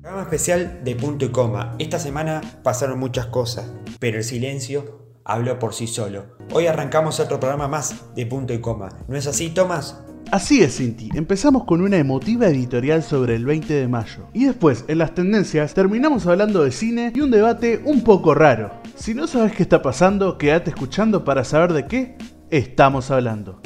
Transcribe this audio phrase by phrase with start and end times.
[0.00, 1.76] Programa especial de punto y coma.
[1.78, 6.38] Esta semana pasaron muchas cosas, pero el silencio habló por sí solo.
[6.54, 8.88] Hoy arrancamos otro programa más de punto y coma.
[9.08, 10.00] ¿No es así, Tomás?
[10.30, 11.10] Así es, Cinti.
[11.14, 14.26] Empezamos con una emotiva editorial sobre el 20 de mayo.
[14.32, 18.70] Y después, en las tendencias, terminamos hablando de cine y un debate un poco raro.
[18.96, 22.16] Si no sabes qué está pasando, quédate escuchando para saber de qué
[22.48, 23.60] estamos hablando.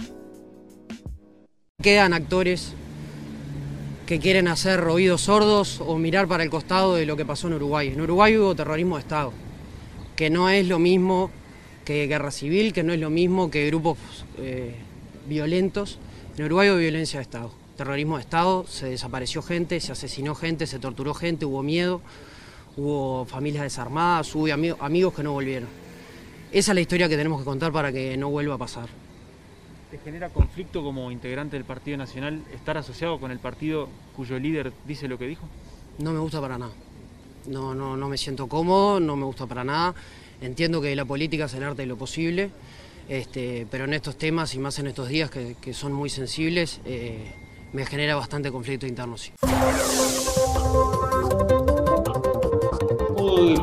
[1.80, 2.74] Quedan actores
[4.06, 7.54] que quieren hacer oídos sordos o mirar para el costado de lo que pasó en
[7.54, 7.88] Uruguay.
[7.88, 9.32] En Uruguay hubo terrorismo de Estado,
[10.14, 11.30] que no es lo mismo
[11.84, 13.98] que guerra civil, que no es lo mismo que grupos
[14.38, 14.74] eh,
[15.26, 15.98] violentos.
[16.36, 20.66] En Uruguay hubo violencia de Estado, terrorismo de Estado, se desapareció gente, se asesinó gente,
[20.66, 22.02] se torturó gente, hubo miedo,
[22.76, 25.68] hubo familias desarmadas, hubo amigos que no volvieron.
[26.52, 29.03] Esa es la historia que tenemos que contar para que no vuelva a pasar.
[29.94, 34.72] ¿Te genera conflicto como integrante del Partido Nacional estar asociado con el partido cuyo líder
[34.88, 35.46] dice lo que dijo?
[35.98, 36.72] No me gusta para nada.
[37.46, 39.94] No, no, no me siento cómodo, no me gusta para nada.
[40.40, 42.50] Entiendo que la política es el arte de lo posible,
[43.08, 47.32] este, pero en estos temas y más en estos días que, son muy sensibles, eh,
[47.72, 49.16] me genera bastante conflicto interno.
[49.16, 49.30] Sí.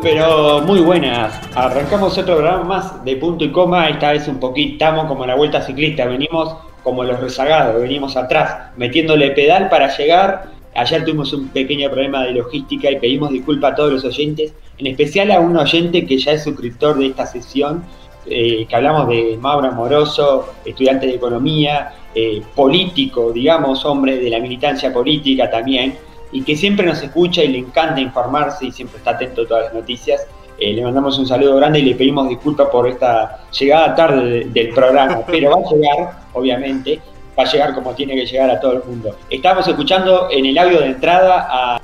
[0.02, 1.39] Pero muy buenas.
[1.55, 3.89] Arrancamos otro programa más de punto y coma.
[3.89, 6.05] Esta vez un poquito, estamos como la vuelta ciclista.
[6.05, 10.50] Venimos como los rezagados, venimos atrás, metiéndole pedal para llegar.
[10.73, 14.88] Ayer tuvimos un pequeño problema de logística y pedimos disculpas a todos los oyentes, en
[14.88, 17.83] especial a un oyente que ya es suscriptor de esta sesión,
[18.25, 24.39] eh, que hablamos de Mauro Amoroso, estudiante de economía, eh, político, digamos, hombre de la
[24.39, 25.95] militancia política también
[26.32, 29.66] y que siempre nos escucha y le encanta informarse y siempre está atento a todas
[29.66, 30.26] las noticias.
[30.58, 34.70] Eh, le mandamos un saludo grande y le pedimos disculpas por esta llegada tarde del
[34.70, 37.00] programa, pero va a llegar, obviamente,
[37.38, 39.16] va a llegar como tiene que llegar a todo el mundo.
[39.30, 41.80] Estamos escuchando en el audio de entrada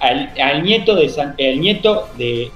[0.00, 2.50] al, nieto de el nieto de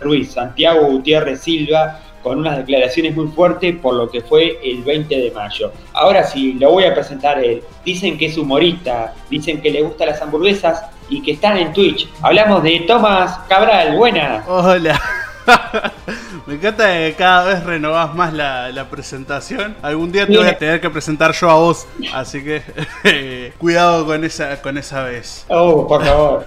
[0.00, 5.14] Ruiz, Santiago Gutiérrez Silva, con unas declaraciones muy fuertes por lo que fue el 20
[5.14, 5.72] de mayo.
[5.92, 7.62] Ahora sí, lo voy a presentar él.
[7.84, 12.08] Dicen que es humorista, dicen que le gustan las hamburguesas y que están en Twitch.
[12.22, 14.44] Hablamos de Tomás Cabral, buena.
[14.46, 15.00] Hola.
[16.46, 19.76] Me encanta que cada vez renovás más la, presentación.
[19.82, 24.24] Algún día te voy a tener que presentar yo a vos, así que cuidado con
[24.24, 25.46] esa, con esa vez.
[25.48, 26.46] Oh, por favor.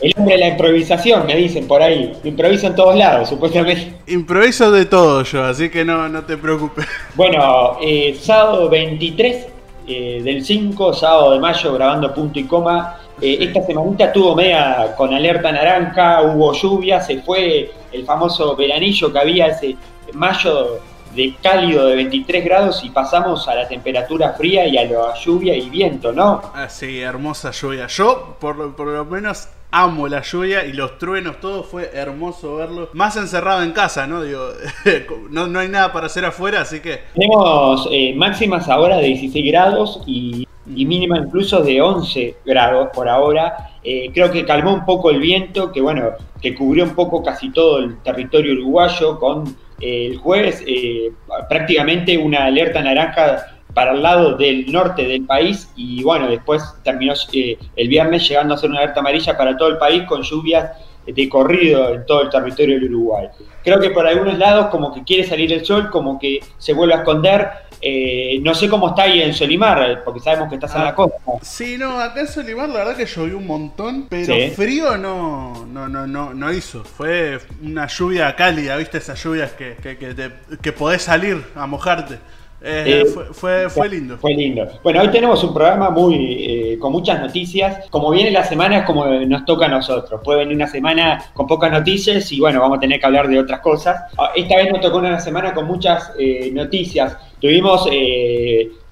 [0.00, 2.12] El hombre de la improvisación, me dicen por ahí.
[2.24, 3.94] Improviso en todos lados, supuestamente.
[4.06, 6.86] Improviso de todo yo, así que no, no te preocupes.
[7.14, 9.46] Bueno, eh, sábado 23
[9.86, 14.94] eh, del 5, sábado de mayo, grabando punto y coma eh, esta semanita tuvo media
[14.96, 19.76] con alerta naranja, hubo lluvia, se fue el famoso veranillo que había ese
[20.12, 20.80] mayo
[21.14, 25.56] de cálido de 23 grados y pasamos a la temperatura fría y a la lluvia
[25.56, 26.42] y viento, ¿no?
[26.54, 27.86] Ah, sí, hermosa lluvia.
[27.86, 32.90] Yo, por, por lo menos, amo la lluvia y los truenos, todo fue hermoso verlo.
[32.92, 34.22] Más encerrado en casa, ¿no?
[34.22, 34.50] Digo,
[35.30, 37.00] no, no hay nada para hacer afuera, así que...
[37.14, 43.08] Tenemos eh, máximas ahora de 16 grados y y mínima incluso de 11 grados por
[43.08, 43.70] ahora.
[43.82, 46.10] Eh, creo que calmó un poco el viento, que bueno,
[46.40, 49.46] que cubrió un poco casi todo el territorio uruguayo con
[49.80, 51.12] eh, el jueves eh,
[51.48, 57.12] prácticamente una alerta naranja para el lado del norte del país y bueno, después terminó
[57.32, 60.70] el viernes llegando a ser una alerta amarilla para todo el país con lluvias
[61.06, 63.28] de corrido en todo el territorio del Uruguay.
[63.62, 66.94] Creo que por algunos lados como que quiere salir el sol, como que se vuelve
[66.94, 67.48] a esconder,
[67.80, 71.18] eh, no sé cómo está ahí en Solimar, porque sabemos que estás en la costa.
[71.42, 75.88] Sí, no, acá en Solimar la verdad que llovió un montón, pero frío no, no,
[75.88, 76.84] no, no, no hizo.
[76.84, 78.98] Fue una lluvia cálida, ¿viste?
[78.98, 82.18] Esas lluvias que, que, que, que podés salir a mojarte.
[82.62, 84.16] Eh, fue, fue, lindo.
[84.18, 84.66] Fue lindo.
[84.82, 87.86] Bueno, hoy tenemos un programa muy eh, con muchas noticias.
[87.90, 90.20] Como viene la semana es como nos toca a nosotros.
[90.24, 93.38] Puede venir una semana con pocas noticias y bueno, vamos a tener que hablar de
[93.38, 94.02] otras cosas.
[94.18, 97.16] Ah, esta vez nos tocó una semana con muchas eh, noticias.
[97.40, 97.88] Tuvimos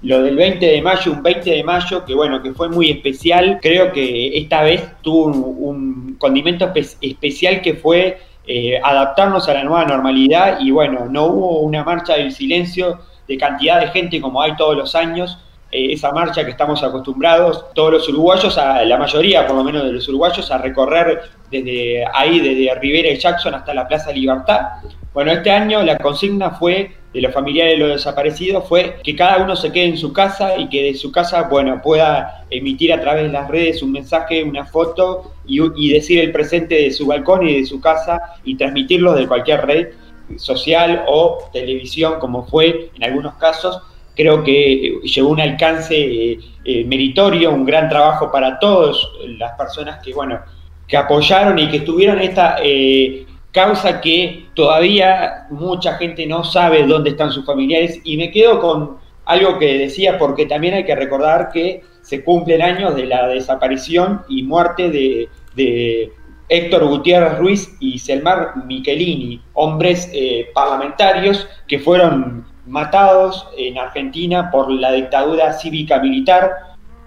[0.01, 3.59] lo del 20 de mayo, un 20 de mayo que bueno, que fue muy especial.
[3.61, 6.71] Creo que esta vez tuvo un, condimento
[7.01, 8.19] especial que fue
[8.83, 13.79] adaptarnos a la nueva normalidad y bueno, no hubo una marcha del silencio de cantidad
[13.79, 15.37] de gente como hay todos los años,
[15.71, 19.83] eh, esa marcha que estamos acostumbrados, todos los uruguayos, a, la mayoría por lo menos
[19.83, 24.61] de los uruguayos, a recorrer desde ahí, desde Rivera y Jackson hasta la Plaza Libertad.
[25.13, 29.41] Bueno, este año la consigna fue de los familiares de los desaparecidos fue que cada
[29.41, 32.99] uno se quede en su casa y que de su casa, bueno, pueda emitir a
[32.99, 37.07] través de las redes un mensaje, una foto y, y decir el presente de su
[37.07, 39.87] balcón y de su casa y transmitirlo de cualquier red
[40.35, 43.81] social o televisión, como fue en algunos casos,
[44.15, 48.97] creo que llevó un alcance eh, eh, meritorio, un gran trabajo para todas
[49.37, 50.39] las personas que, bueno,
[50.87, 57.11] que apoyaron y que estuvieron esta eh, causa que todavía mucha gente no sabe dónde
[57.11, 58.01] están sus familiares.
[58.03, 62.61] Y me quedo con algo que decía, porque también hay que recordar que se cumplen
[62.61, 66.11] años de la desaparición y muerte de,
[66.47, 74.69] Héctor Gutiérrez Ruiz y Selmar Michelini, hombres eh, parlamentarios que fueron matados en Argentina por
[74.69, 76.51] la dictadura cívica militar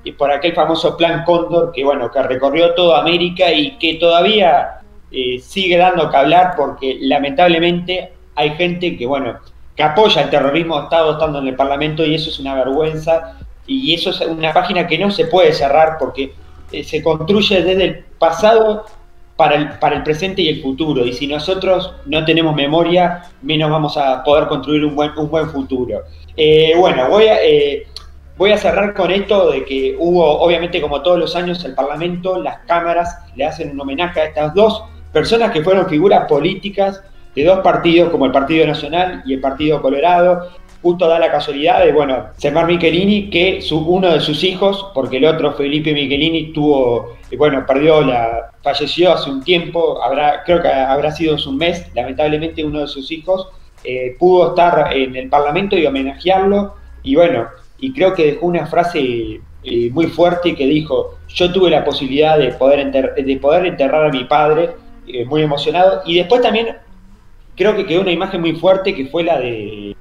[0.02, 4.78] y por aquel famoso plan Cóndor que bueno que recorrió toda América y que todavía
[5.10, 9.38] eh, sigue dando que hablar porque lamentablemente hay gente que bueno
[9.74, 13.94] que apoya el terrorismo Estado estando en el Parlamento y eso es una vergüenza y
[13.94, 16.34] eso es una página que no se puede cerrar porque
[16.72, 18.84] eh, se construye desde el pasado
[19.36, 21.06] para el, para el presente y el futuro.
[21.06, 25.48] Y si nosotros no tenemos memoria, menos vamos a poder construir un buen, un buen
[25.48, 26.02] futuro.
[26.36, 27.36] Eh, bueno, voy a,
[28.36, 32.42] voy a cerrar con esto de que hubo, obviamente como todos los años, el Parlamento,
[32.42, 34.82] las cámaras le hacen un homenaje a estas dos
[35.12, 37.02] personas que fueron figuras políticas
[37.34, 40.48] de dos partidos, como el Partido Nacional y el Partido Colorado,
[40.82, 45.18] justo da la casualidad de, bueno, Semar Michelini, que su, uno de sus hijos, porque
[45.18, 50.62] el otro, Felipe Michelini, tuvo, eh, bueno, perdió la, falleció hace un tiempo, habrá, creo
[50.62, 53.48] que habrá sido un mes, lamentablemente uno de sus hijos
[53.84, 58.66] eh, pudo estar en el Parlamento y homenajearlo, y bueno, y creo que dejó una
[58.66, 64.06] frase eh, muy fuerte que dijo, yo tuve la posibilidad de poder, de poder enterrar
[64.06, 64.70] a mi padre,
[65.26, 66.76] muy emocionado, y después también
[67.56, 69.96] creo que quedó una imagen muy fuerte que fue la de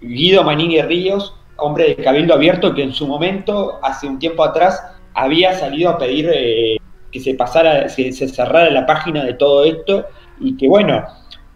[0.00, 4.82] Guido Manini Ríos, hombre de Cabildo Abierto, que en su momento, hace un tiempo atrás,
[5.14, 6.76] había salido a pedir eh,
[7.10, 10.06] que se pasara, se cerrara la página de todo esto
[10.40, 11.04] y que bueno,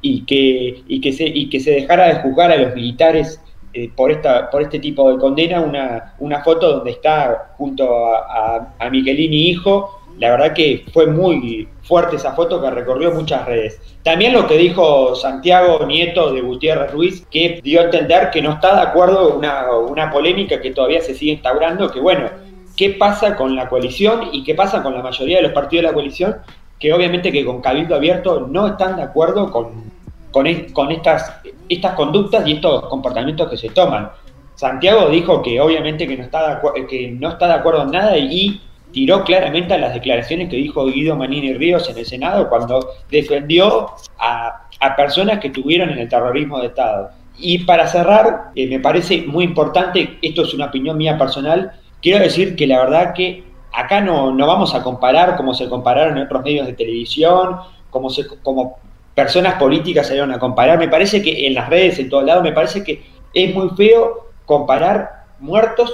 [0.03, 3.41] y que, y que, se, y que se dejara de juzgar a los militares
[3.73, 8.75] eh, por, esta, por este tipo de condena, una, una foto donde está junto a,
[8.79, 13.81] a, a hijo, la verdad que fue muy fuerte esa foto que recorrió muchas redes.
[14.03, 18.53] También lo que dijo Santiago Nieto de Gutiérrez Ruiz, que dio a entender que no
[18.53, 22.31] está de acuerdo, una, una polémica que todavía se sigue instaurando, que bueno,
[22.77, 25.89] ¿qué pasa con la coalición y qué pasa con la mayoría de los partidos de
[25.89, 26.37] la coalición?
[26.79, 29.91] Que obviamente que con Cabildo Abierto no están de acuerdo con,
[30.31, 34.11] con, con estas, estas conductas y estos comportamientos que se toman.
[34.55, 38.17] Santiago dijo que obviamente que no está de, que no está de acuerdo en nada
[38.17, 38.61] y
[38.97, 43.91] tiró claramente a las declaraciones que dijo Guido Manini Ríos en el Senado cuando defendió
[44.19, 44.63] a,
[44.97, 47.11] personas que estuvieron en el terrorismo de Estado.
[47.37, 52.25] Y para cerrar, eh, me parece muy importante, esto es una opinión mía personal, quiero
[52.25, 56.25] decir que la verdad que acá no, no vamos a comparar como se compararon en
[56.25, 57.59] otros medios de televisión,
[57.91, 58.79] como, se, como
[59.15, 60.79] personas políticas salieron a comparar.
[60.79, 63.05] Me parece que en las redes, en todos lados, me parece que
[63.35, 65.93] es muy feo comparar muertos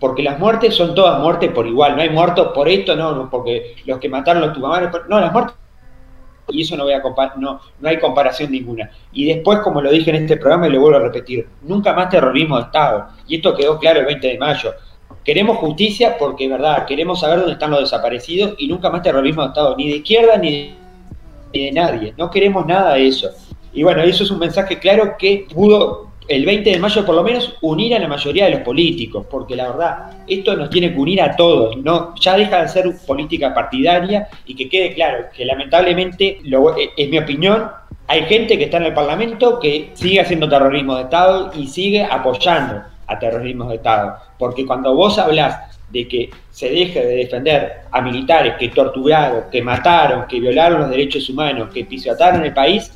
[0.00, 3.76] porque las muertes son todas muertes por igual, no hay muertos por esto, no, porque
[3.86, 5.56] los que mataron los tupamares, no, las muertes
[6.48, 7.02] y eso no voy a
[7.36, 8.90] no, no hay comparación ninguna.
[9.12, 12.08] Y después, como lo dije en este programa y lo vuelvo a repetir, nunca más
[12.08, 13.06] terrorismo de Estado.
[13.28, 14.72] Y esto quedó claro el 20 de mayo.
[15.22, 19.48] Queremos justicia porque, verdad, queremos saber dónde están los desaparecidos y nunca más terrorismo de
[19.48, 20.74] Estado, ni de izquierda ni
[21.52, 22.14] ni de nadie.
[22.16, 23.30] No queremos nada de eso.
[23.72, 27.24] Y bueno, eso es un mensaje claro que pudo el 20 de mayo por lo
[27.24, 30.98] menos unir a la mayoría de los políticos, porque la verdad, esto nos tiene que
[31.00, 35.44] unir a todos, no ya deja de ser política partidaria y que quede claro que
[35.44, 37.68] lamentablemente, lo, eh, es mi opinión,
[38.06, 42.04] hay gente que está en el Parlamento que sigue haciendo terrorismo de Estado y sigue
[42.04, 47.72] apoyando a terrorismo de Estado, porque cuando vos hablas de que se deje de defender
[47.90, 52.92] a militares que torturaron, que mataron, que violaron los derechos humanos, que pisotearon el país,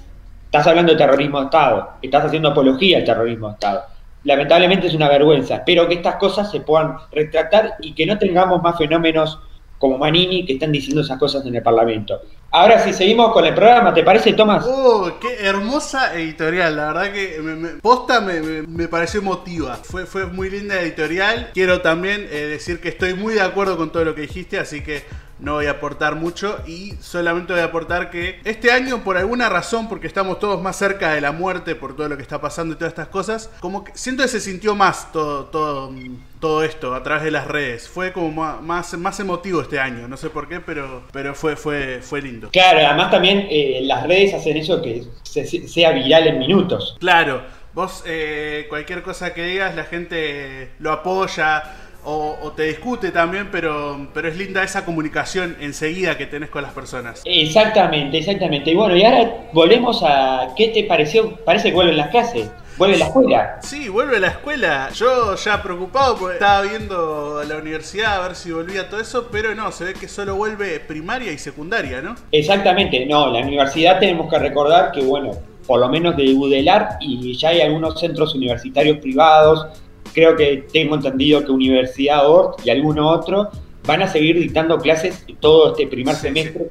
[0.54, 3.82] Estás hablando de terrorismo de Estado, estás haciendo apología al terrorismo de Estado.
[4.23, 5.56] Lamentablemente es una vergüenza.
[5.56, 9.40] Espero que estas cosas se puedan retractar y que no tengamos más fenómenos
[9.78, 12.20] como Manini que están diciendo esas cosas en el Parlamento.
[12.52, 14.64] Ahora si seguimos con el programa, ¿te parece, Tomás?
[14.64, 16.76] ¡Oh, qué hermosa editorial!
[16.76, 19.75] La verdad que me, posta me, me, pareció emotiva.
[19.82, 21.50] Fue, fue muy linda editorial.
[21.52, 24.84] Quiero también eh, decir que estoy muy de acuerdo con todo lo que dijiste, así
[24.84, 25.02] que
[25.38, 29.48] no voy a aportar mucho y solamente voy a aportar que este año por alguna
[29.48, 32.74] razón, porque estamos todos más cerca de la muerte por todo lo que está pasando
[32.74, 35.92] y todas estas cosas, como que siento que se sintió más todo, todo,
[36.40, 37.88] todo esto a través de las redes.
[37.88, 38.30] Fue como
[38.62, 42.50] más, más emotivo este año, no sé por qué, pero, pero fue, fue, fue lindo.
[42.50, 46.96] Claro, además también eh, las redes hacen eso que sea viral en minutos.
[47.00, 47.42] Claro,
[47.74, 51.62] vos eh, cualquier cosa que digas, la gente lo apoya
[52.04, 56.73] o, te discute también, pero, pero es linda esa comunicación enseguida que tenés con las
[56.73, 57.23] personas.
[57.25, 58.70] Exactamente, exactamente.
[58.70, 62.50] Y bueno, y ahora volvemos a qué te pareció, parece que vuelven las clases.
[62.76, 63.58] Vuelve la escuela.
[63.62, 64.90] Sí, vuelve la escuela.
[64.92, 69.54] Yo ya preocupado porque estaba viendo la universidad a ver si volvía todo eso, pero
[69.54, 72.16] no, se ve que solo vuelve primaria y secundaria, ¿no?
[72.32, 75.32] Exactamente, no, la universidad tenemos que recordar que, bueno,
[75.66, 79.66] por lo menos de UDELAR y ya hay algunos centros universitarios privados,
[80.14, 83.50] creo que tengo entendido que Universidad Ort y alguno otro
[83.87, 86.66] van a seguir dictando clases todo este primer semestre,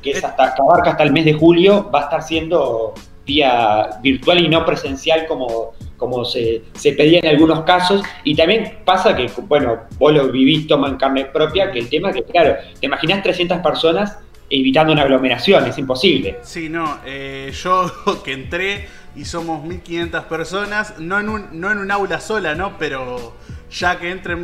[0.00, 2.94] Que, es hasta, que abarca hasta el mes de julio, va a estar siendo
[3.26, 8.02] vía virtual y no presencial como, como se, se, pedía en algunos casos.
[8.22, 12.12] Y también pasa que, bueno, vos lo vivís, toma en carne propia, que el tema
[12.12, 14.18] que, claro, te imaginas 300 personas
[14.60, 16.38] evitando una aglomeración, es imposible.
[16.42, 17.90] Sí, no, eh, yo
[18.24, 22.76] que entré y somos 1500 personas, no en un, no en un aula sola, ¿no?
[22.78, 23.34] Pero
[23.70, 24.42] ya que entren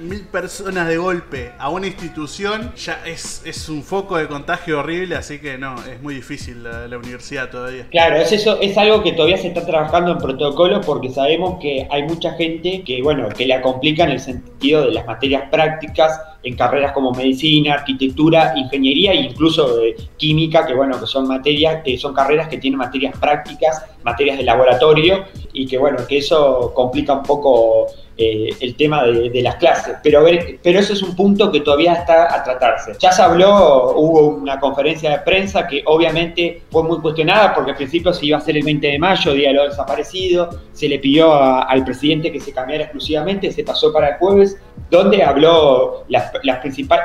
[0.00, 5.16] mil, personas de golpe a una institución, ya es, es un foco de contagio horrible,
[5.16, 7.86] así que no, es muy difícil la, universidad todavía.
[7.90, 11.86] Claro, es eso, es algo que todavía se está trabajando en protocolo porque sabemos que
[11.90, 16.20] hay mucha gente que, bueno, que la complica en el sentido de las materias prácticas
[16.46, 19.80] en carreras como medicina, arquitectura, ingeniería e incluso
[20.16, 24.44] química, que bueno, que son materias, que son carreras que tienen materias prácticas, materias de
[24.44, 29.96] laboratorio, y que bueno, que eso complica un poco eh, el tema de, las clases.
[30.04, 30.24] Pero,
[30.62, 32.92] pero eso es un punto que todavía está a tratarse.
[33.00, 37.76] Ya se habló, hubo una conferencia de prensa que obviamente fue muy cuestionada porque al
[37.76, 41.00] principio se iba a hacer el 20 de mayo, Día de los Desaparecidos, se le
[41.00, 44.56] pidió al presidente que se cambiara exclusivamente, se pasó para el jueves,
[44.90, 46.30] donde habló las,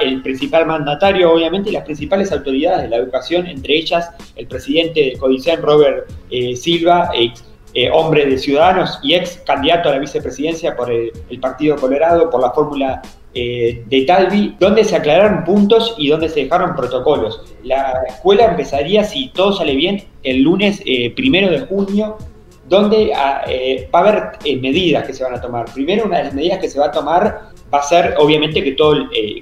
[0.01, 5.01] el principal mandatario, obviamente, y las principales autoridades de la educación, entre ellas el presidente
[5.01, 9.99] de Codicen, Robert eh, Silva, ex eh, hombre de Ciudadanos y ex candidato a la
[9.99, 13.01] vicepresidencia por el, Partido Colorado, por la fórmula
[13.33, 17.55] eh, de Talvi, donde se aclararon puntos y donde se dejaron protocolos.
[17.63, 22.17] La escuela empezaría, si todo sale bien, el lunes eh, primero de junio,
[22.71, 23.43] donde ah,
[23.93, 25.65] va a haber medidas que se van a tomar.
[25.73, 28.71] Primero, una de las medidas que se va a tomar va a ser, obviamente, que
[28.71, 28.95] todo,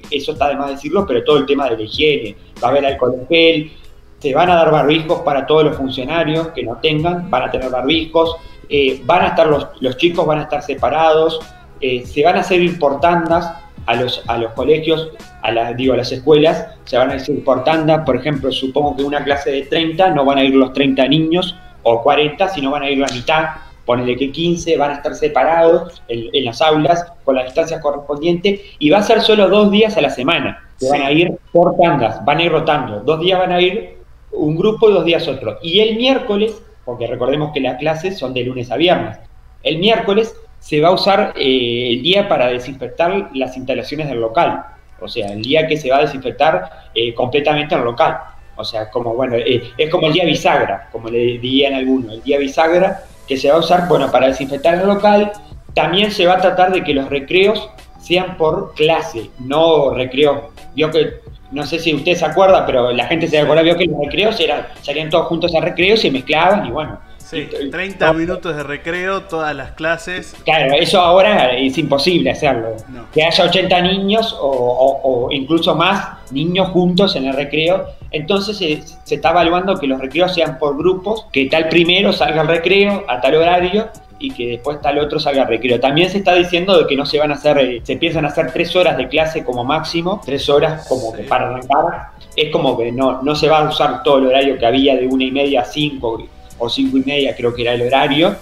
[0.10, 2.36] eso está de más decirlo, pero todo el tema de la higiene.
[2.62, 3.72] Va a haber alcohol en
[4.20, 7.70] se van a dar barbijos para todos los funcionarios que no tengan, van a tener
[7.70, 8.36] barbijos,
[8.68, 11.40] eh, van a estar los, los, chicos van a estar separados,
[11.80, 13.50] eh, se van a hacer importandas
[13.86, 15.10] a los, a los colegios,
[15.42, 17.64] a las, digo, a las escuelas, se van a hacer por
[18.06, 21.56] por ejemplo, supongo que una clase de 30 no van a ir los 30 niños
[21.84, 23.46] o 40, sino van a ir la mitad,
[23.86, 28.62] ponele que 15 van a estar separados en, en las aulas con las distancias correspondientes
[28.78, 31.76] y va a ser solo dos días a la semana, se van a ir por
[31.78, 33.98] tandas, van a ir rotando, dos días van a ir
[34.32, 35.58] un grupo y dos días otro.
[35.62, 39.18] Y el miércoles, porque recordemos que las clases son de lunes a viernes,
[39.64, 44.64] el miércoles se va a usar eh, el día para desinfectar las instalaciones del local.
[45.02, 48.20] O sea, el día que se va a desinfectar eh, completamente el local.
[48.60, 52.24] O sea, como bueno, eh, es como el día bisagra, como le dirían algunos, el
[52.24, 55.32] día bisagra que se va a usar, bueno, para desinfectar el local.
[55.74, 57.70] También se va a tratar de que los recreos
[58.02, 60.52] sean por clase, no recreos.
[60.76, 63.86] Vio que no sé si usted se acuerda, pero la gente se acuerda, vio que
[63.86, 67.00] los recreos eran, salían todos juntos a recreos, se mezclaban y bueno.
[67.30, 70.36] Sí, 30 minutos de recreo, todas las clases.
[70.46, 72.76] Claro, eso ahora es imposible hacerlo.
[73.14, 77.86] Que haya 80 niños o, incluso más niños juntos en el recreo.
[78.10, 82.42] Entonces se, se está evaluando que los recreos sean por grupos, que tal primero salga
[82.42, 85.80] al recreo a tal horario y que después tal otro salga recreo.
[85.80, 88.52] También se está diciendo de que no se van a hacer, eh, se piensan hacer
[88.52, 92.10] tres horas de clase como máximo, tres horas como que para arrancar.
[92.36, 95.06] Es como que no, no se va a usar todo el horario que había de
[95.06, 96.28] una y media a cinco
[96.60, 98.36] o cinco y media, creo que era el horario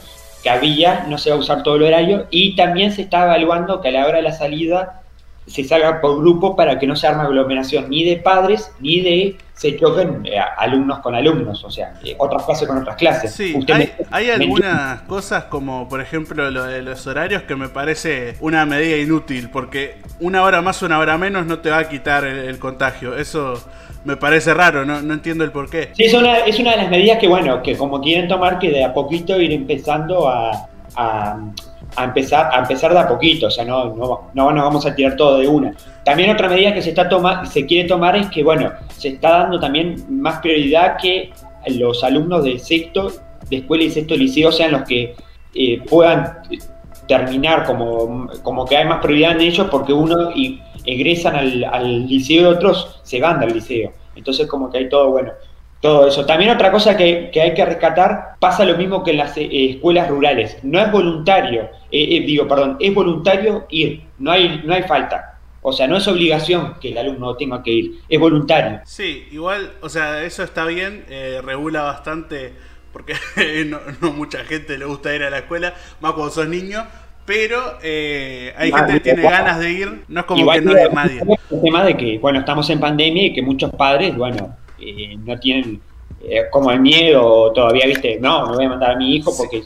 [0.44, 2.28] que había, no se va a usar todo el horario.
[2.30, 5.02] Y también se está evaluando que a la hora de la salida
[5.48, 9.38] se salga por grupo para que no se arme aglomeración ni de padres ni de
[9.58, 13.34] se choquen eh, alumnos con alumnos, o sea, eh, otras clases con otras clases.
[13.34, 13.56] Sí,
[14.12, 18.98] hay, algunas cosas como por ejemplo lo de los horarios que me parece una medida
[18.98, 23.18] inútil, porque una hora más, una hora menos no te va a quitar el, contagio.
[23.18, 23.64] Eso
[24.08, 25.90] me parece raro, no, no entiendo el por qué.
[25.94, 28.70] Sí, es una, es una de las medidas que, bueno, que como quieren tomar, que
[28.72, 30.70] de a poquito ir empezando a
[31.96, 34.94] a empezar, a empezar de a poquito, o sea, no, no, no nos vamos a
[34.94, 35.74] tirar todo de una.
[36.04, 39.40] También otra medida que se, está toma, se quiere tomar es que, bueno, se está
[39.40, 41.32] dando también más prioridad que
[41.68, 43.12] los alumnos de sexto,
[43.50, 45.16] de escuela y sexto liceo sean los que
[45.54, 46.40] eh, puedan
[47.08, 50.30] terminar, como, como que hay más prioridad en ellos porque uno
[50.86, 53.92] egresan al, al liceo y otros se van del liceo.
[54.18, 55.32] Entonces como que hay todo, bueno,
[55.82, 56.26] todo eso.
[56.26, 60.10] También otra cosa que, hay que rescatar, pasa lo mismo que en las eh, escuelas
[60.10, 60.58] rurales.
[60.64, 65.40] No es voluntario, eh, eh, digo, perdón, es voluntario ir, no hay, no hay falta.
[65.62, 68.82] O sea, no es obligación que el alumno tenga que ir, es voluntario.
[68.86, 71.06] Sí, igual, o sea, eso está bien,
[71.44, 72.54] regula bastante
[72.94, 73.16] porque
[74.02, 76.86] no, mucha gente le gusta ir a la escuela, más cuando sos niño.
[77.28, 80.90] Pero eh, hay gente que tiene ganas de ir, no es como que no haya
[80.90, 81.22] nadie.
[81.52, 85.38] El tema de que, bueno, estamos en pandemia y que muchos padres, bueno, eh, no
[85.38, 85.82] tienen
[86.22, 89.62] eh, como el miedo todavía, viste, no, no voy a mandar a mi hijo porque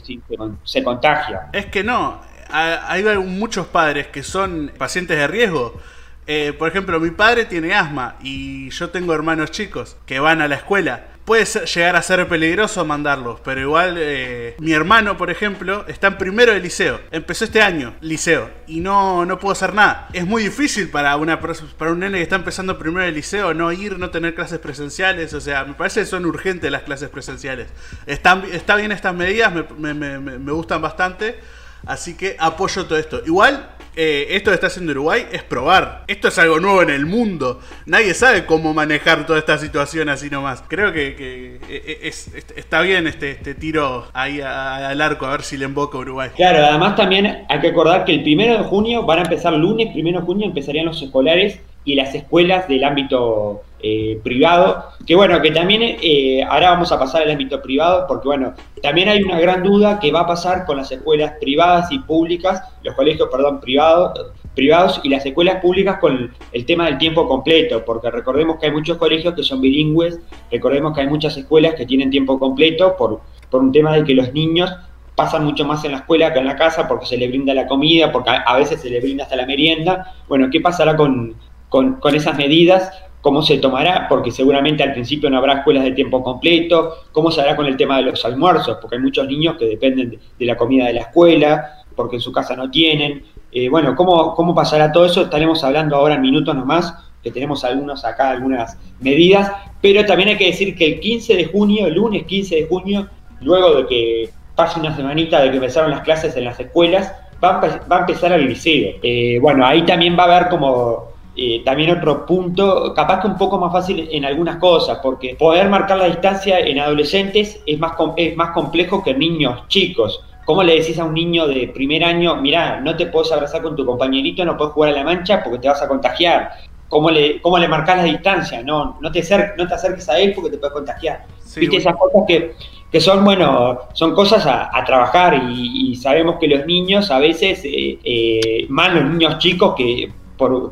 [0.64, 1.50] se contagia.
[1.52, 5.80] Es que no, hay muchos padres que son pacientes de riesgo.
[6.26, 10.48] Eh, por ejemplo, mi padre tiene asma y yo tengo hermanos chicos que van a
[10.48, 11.04] la escuela.
[11.24, 16.18] Puede llegar a ser peligroso mandarlos, pero igual eh, mi hermano, por ejemplo, está en
[16.18, 17.00] primero de liceo.
[17.12, 20.08] Empezó este año, liceo, y no, no puedo hacer nada.
[20.12, 23.70] Es muy difícil para, una, para un nene que está empezando primero de liceo no
[23.70, 25.32] ir, no tener clases presenciales.
[25.32, 27.68] O sea, me parece que son urgentes las clases presenciales.
[28.06, 31.38] Están, está bien estas medidas, me, gustan bastante.
[31.86, 33.22] Así que apoyo todo esto.
[33.26, 36.04] Igual, eh, esto que está haciendo Uruguay es probar.
[36.06, 37.60] Esto es algo nuevo en el mundo.
[37.84, 40.64] Nadie sabe cómo manejar toda esta situación así nomás.
[40.66, 42.12] Creo que, eh, eh,
[42.56, 46.30] está bien este, este tiro ahí al arco, a ver si le emboca Uruguay.
[46.36, 49.92] Claro, además también hay que acordar que el primero de junio van a empezar lunes,
[49.92, 55.42] primero de junio empezarían los escolares y las escuelas del ámbito eh, privado, que bueno,
[55.42, 59.40] que también eh, ahora vamos a pasar al ámbito privado, porque bueno, también hay una
[59.40, 63.60] gran duda que va a pasar con las escuelas privadas y públicas, los colegios, perdón,
[63.60, 68.66] privados, privados y las escuelas públicas con el tema del tiempo completo, porque recordemos que
[68.66, 70.20] hay muchos colegios que son bilingües,
[70.50, 73.20] recordemos que hay muchas escuelas que tienen tiempo completo por,
[73.50, 74.72] por un tema de que los niños
[75.14, 77.66] pasan mucho más en la escuela que en la casa porque se le brinda la
[77.66, 80.14] comida, porque a, veces se le brinda hasta la merienda.
[80.28, 81.34] Bueno, ¿qué pasará con,
[81.68, 82.92] con, con esas medidas?
[83.22, 87.40] Cómo se tomará, porque seguramente al principio no habrá escuelas de tiempo completo, cómo se
[87.40, 90.56] hará con el tema de los almuerzos, porque hay muchos niños que dependen de, la
[90.56, 93.22] comida de la escuela, porque en su casa no tienen.
[93.52, 95.22] Eh, bueno, ¿cómo, ¿cómo pasará todo eso?
[95.22, 100.36] Estaremos hablando ahora en minutos nomás, que tenemos algunos acá, algunas medidas, pero también hay
[100.36, 103.08] que decir que el 15 de junio, el lunes 15 de junio,
[103.40, 107.60] luego de que pase una semanita de que empezaron las clases en las escuelas, va
[107.60, 108.94] a, empezar el liceo.
[109.00, 113.38] Eh, bueno, ahí también va a haber como eh, también otro punto, capaz que un
[113.38, 117.92] poco más fácil en algunas cosas, porque poder marcar la distancia en adolescentes es más,
[118.16, 120.22] es más complejo que en niños chicos.
[120.44, 123.76] ¿Cómo le decís a un niño de primer año, mira, no te puedes abrazar con
[123.76, 126.50] tu compañerito, no puedes jugar a la mancha porque te vas a contagiar?
[126.88, 128.62] ¿Cómo le, cómo le marcás la distancia?
[128.62, 131.24] No, no, te, acerques, no te acerques a él porque te puedes contagiar.
[131.56, 132.54] ¿Viste esas cosas que,
[132.90, 137.98] que, son, bueno, son cosas a, trabajar y, sabemos que los niños a veces, eh,
[138.04, 140.10] eh, más los niños chicos que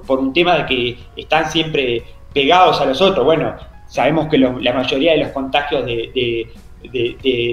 [0.06, 2.02] por, un tema de que están siempre
[2.33, 3.24] pegados a los otros.
[3.24, 3.54] Bueno,
[3.87, 6.48] sabemos que la mayoría de los contagios de,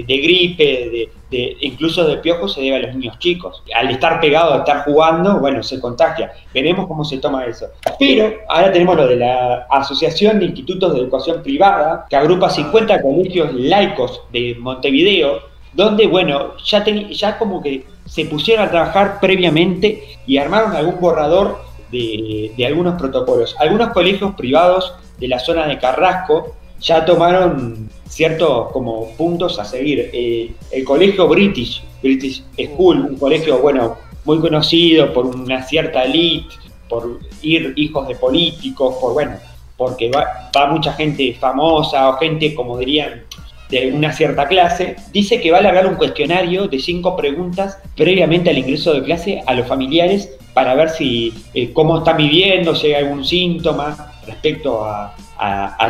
[0.06, 3.62] gripe, de, incluso de piojos, se debe a los niños chicos.
[3.74, 6.32] Al estar pegados, a estar jugando, bueno, se contagia.
[6.52, 7.66] Veremos cómo se toma eso.
[7.98, 13.00] Pero ahora tenemos lo de la Asociación de Institutos de Educación Privada, que agrupa 50
[13.02, 15.40] colegios laicos de Montevideo,
[15.72, 21.67] donde, bueno, ya, ya como que se pusieron a trabajar previamente y armaron algún borrador
[21.90, 23.56] de, algunos protocolos.
[23.58, 30.10] Algunos colegios privados de la zona de Carrasco ya tomaron ciertos como puntos a seguir.
[30.12, 36.54] Eh, el colegio British, British School, un colegio bueno muy conocido por una cierta elite,
[36.88, 39.36] por ir hijos de políticos, por bueno,
[39.76, 43.24] porque va, va mucha gente famosa o gente como dirían
[43.68, 48.50] de una cierta clase, dice que va a alargar un cuestionario de cinco preguntas previamente
[48.50, 52.88] al ingreso de clase a los familiares para ver si eh, cómo están viviendo, si
[52.88, 55.14] hay algún síntoma respecto a,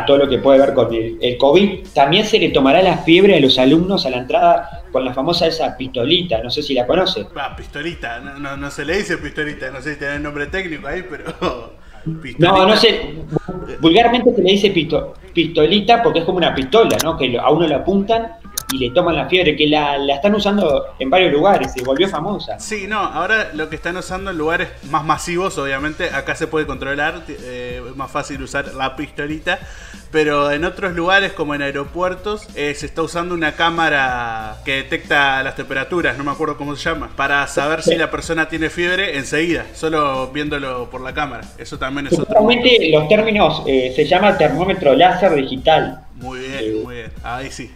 [0.05, 1.87] todo lo que puede ver con el, COVID.
[1.93, 5.47] También se le tomará la fiebre a los alumnos a la entrada con la famosa
[5.47, 7.25] esa pistolita, no sé si la conoce.
[7.57, 11.03] Pistolita, no, no, se le dice pistolita, no sé si tiene el nombre técnico ahí,
[11.09, 11.78] pero...
[12.37, 13.15] No, no sé.
[13.79, 14.69] Vulgarmente se le dice
[15.33, 17.17] pistolita porque es como una pistola, ¿no?
[17.17, 18.33] Que a uno le apuntan
[18.71, 22.59] y le toman la fiebre, que la, están usando en varios lugares, se volvió famosa.
[22.59, 26.67] Sí, no, ahora lo que están usando en lugares más masivos, obviamente, acá se puede
[26.67, 29.59] controlar, eh, es más fácil usar la pistolita,
[30.11, 35.43] pero en otros lugares como en aeropuertos eh, se está usando una cámara que detecta
[35.43, 39.17] las temperaturas, no me acuerdo cómo se llama, para saber si la persona tiene fiebre
[39.17, 41.43] enseguida, solo viéndolo por la cámara.
[41.57, 42.35] Eso también es otro.
[42.39, 46.05] los términos eh, se llama termómetro láser digital.
[46.19, 47.11] Muy bien, muy bien.
[47.23, 47.71] Ahí sí.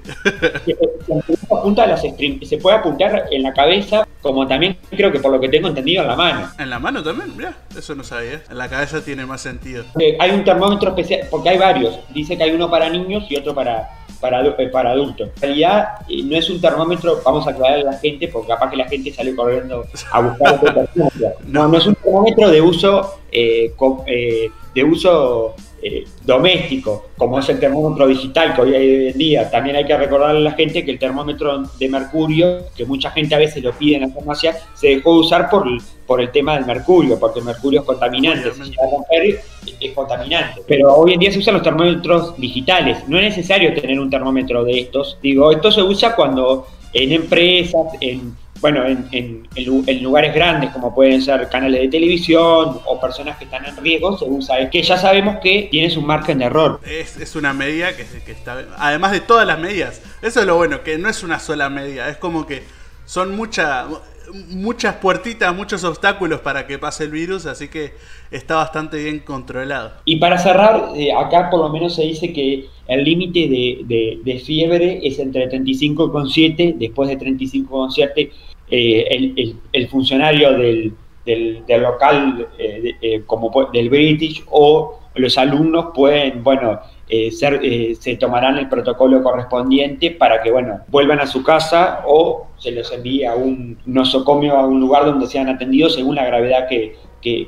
[2.46, 6.02] se puede apuntar en la cabeza, como también creo que por lo que tengo entendido
[6.02, 6.50] en la mano.
[6.60, 7.36] ¿En la mano también?
[7.38, 8.44] Mira, eso no sabía.
[8.50, 9.86] En la cabeza tiene más sentido.
[9.98, 11.98] Eh, hay un termómetro especial, porque hay varios.
[12.14, 15.30] Dice que hay uno para niños y otro para, para, eh, para adultos.
[15.36, 18.70] En realidad eh, no es un termómetro, vamos a aclarar a la gente, porque capaz
[18.70, 21.30] que la gente sale corriendo a buscar otro termómetro.
[21.48, 28.08] No, no es un termómetro de uso, de uso eh, doméstico, como es el termómetro
[28.08, 28.76] digital que hoy
[29.10, 32.86] en día, también hay que recordarle a la gente que el termómetro de mercurio, que
[32.86, 35.68] mucha gente a veces lo pide en la farmacia, se dejó de usar por,
[36.08, 39.42] por el tema del mercurio, porque el mercurio es contaminante, romper
[39.80, 40.62] es contaminante.
[40.68, 44.64] Pero hoy en día se usan los termómetros digitales, no es necesario tener un termómetro
[44.64, 45.18] de estos.
[45.22, 49.44] Digo, esto se usa cuando en empresas, en bueno, en,
[50.02, 54.42] lugares grandes como pueden ser canales de televisión o personas que están en riesgo, según
[54.42, 56.80] sabes que ya sabemos que tienes un margen de error.
[56.86, 60.82] Es, una medida que, que, está, además de todas las medidas, eso es lo bueno,
[60.82, 62.64] que no es una sola medida, es como que
[63.06, 63.86] son muchas
[64.50, 67.94] muchas puertitas, muchos obstáculos para que pase el virus, así que
[68.32, 69.94] está bastante bien controlado.
[70.06, 74.40] Y para cerrar, eh, acá por lo menos se dice que el límite de, de,
[74.40, 78.32] fiebre es entre 35,7, después de 35,7
[78.70, 80.94] eh, el, el, funcionario del,
[81.26, 87.62] del, local eh, eh, como del British o los alumnos pueden, bueno, ser,
[88.00, 92.92] se tomarán el protocolo correspondiente para que, bueno, vuelvan a su casa o se los
[92.92, 97.48] envíe a un nosocomio, a un lugar donde sean atendidos según la gravedad que, que,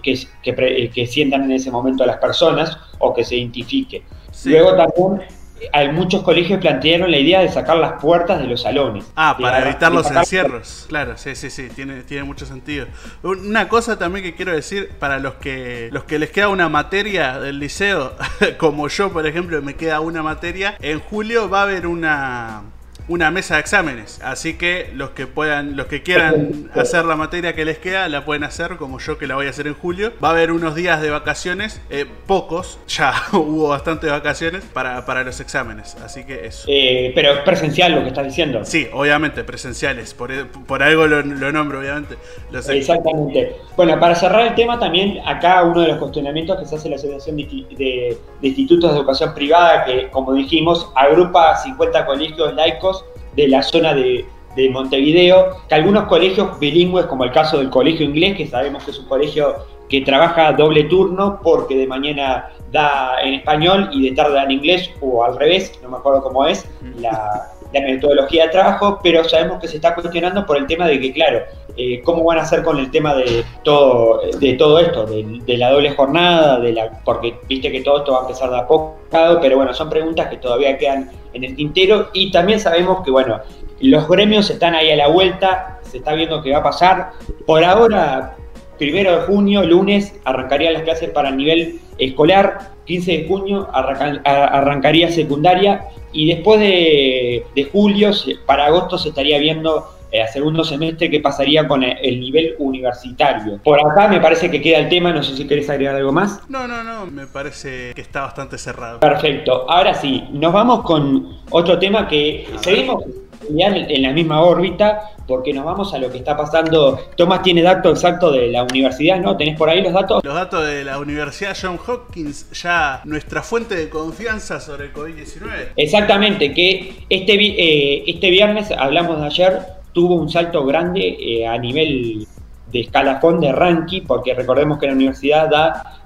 [0.93, 4.03] que, sientan en ese momento las personas o que se identifique.
[4.45, 5.27] Luego también
[5.71, 9.05] hay muchos colegios plantearon la idea de sacar las puertas de los salones.
[9.15, 10.85] Ah, para evitar los encierros.
[10.87, 12.87] Claro, sí, sí, sí, tiene, tiene mucho sentido.
[13.23, 17.39] Una cosa también que quiero decir para los que los que les queda una materia
[17.39, 18.13] del liceo,
[18.57, 22.63] como yo, por ejemplo, me queda una materia, en julio va a haber una
[23.07, 24.19] una mesa de exámenes.
[24.23, 28.25] Así que los que puedan, los que quieran hacer la materia que les queda, la
[28.25, 30.13] pueden hacer, como yo que la voy a hacer en julio.
[30.23, 35.23] Va a haber unos días de vacaciones, eh, pocos, ya hubo bastantes vacaciones para, para,
[35.23, 35.95] los exámenes.
[36.03, 36.65] Así que eso.
[36.67, 38.65] Eh, pero es presencial lo que estás diciendo.
[38.65, 40.13] Sí, obviamente, presenciales.
[40.13, 42.15] Por, por algo lo, nombro, obviamente.
[42.51, 43.55] Exactamente.
[43.75, 46.95] Bueno, para cerrar el tema, también acá uno de los cuestionamientos que se hace la
[46.95, 52.94] Asociación de, de Institutos de Educación Privada, que como dijimos, agrupa 50 colegios laicos
[53.35, 54.25] de la zona de,
[54.71, 58.99] Montevideo, que algunos colegios bilingües, como el caso del colegio inglés, que sabemos que es
[58.99, 59.53] un colegio
[59.89, 64.51] que trabaja doble turno porque de mañana da en español y de tarde da en
[64.51, 66.65] inglés o al revés, no me acuerdo cómo es
[67.01, 71.13] la, metodología de trabajo, pero sabemos que se está cuestionando por el tema de que,
[71.13, 71.39] claro,
[71.77, 75.71] eh, cómo van a hacer con el tema de todo, de todo esto, de, la
[75.71, 78.97] doble jornada, de la, porque viste que todo esto va a empezar de a poco,
[79.41, 83.41] pero bueno, son preguntas que todavía quedan en el tintero y también sabemos que, bueno,
[83.81, 87.11] los gremios están ahí a la vuelta, se está viendo qué va a pasar.
[87.45, 88.35] Por ahora,
[88.77, 95.11] primero de junio, lunes, arrancarían las clases para el nivel escolar, 15 de junio arrancaría
[95.11, 98.11] secundaria y después de, de julio,
[98.45, 103.59] para agosto se estaría viendo a segundo semestre qué pasaría con el nivel universitario.
[103.63, 106.41] Por acá me parece que queda el tema, no sé si querés agregar algo más.
[106.49, 108.99] No, no, no, me parece que está bastante cerrado.
[108.99, 113.03] Perfecto, ahora sí, nos vamos con otro tema que seguimos
[113.49, 116.99] en la misma órbita porque nos vamos a lo que está pasando.
[117.15, 119.35] Tomás tiene datos exactos de la universidad, ¿no?
[119.37, 120.23] ¿Tenés por ahí los datos?
[120.23, 125.69] Los datos de la Universidad John Hopkins, ya nuestra fuente de confianza sobre el COVID-19.
[125.75, 131.57] Exactamente, que este, eh, este viernes, hablamos de ayer, tuvo un salto grande eh, a
[131.57, 132.27] nivel
[132.69, 136.01] de escalafón de ranking, porque recordemos que la universidad da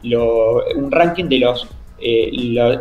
[0.75, 1.67] un ranking de los
[2.01, 2.31] eh,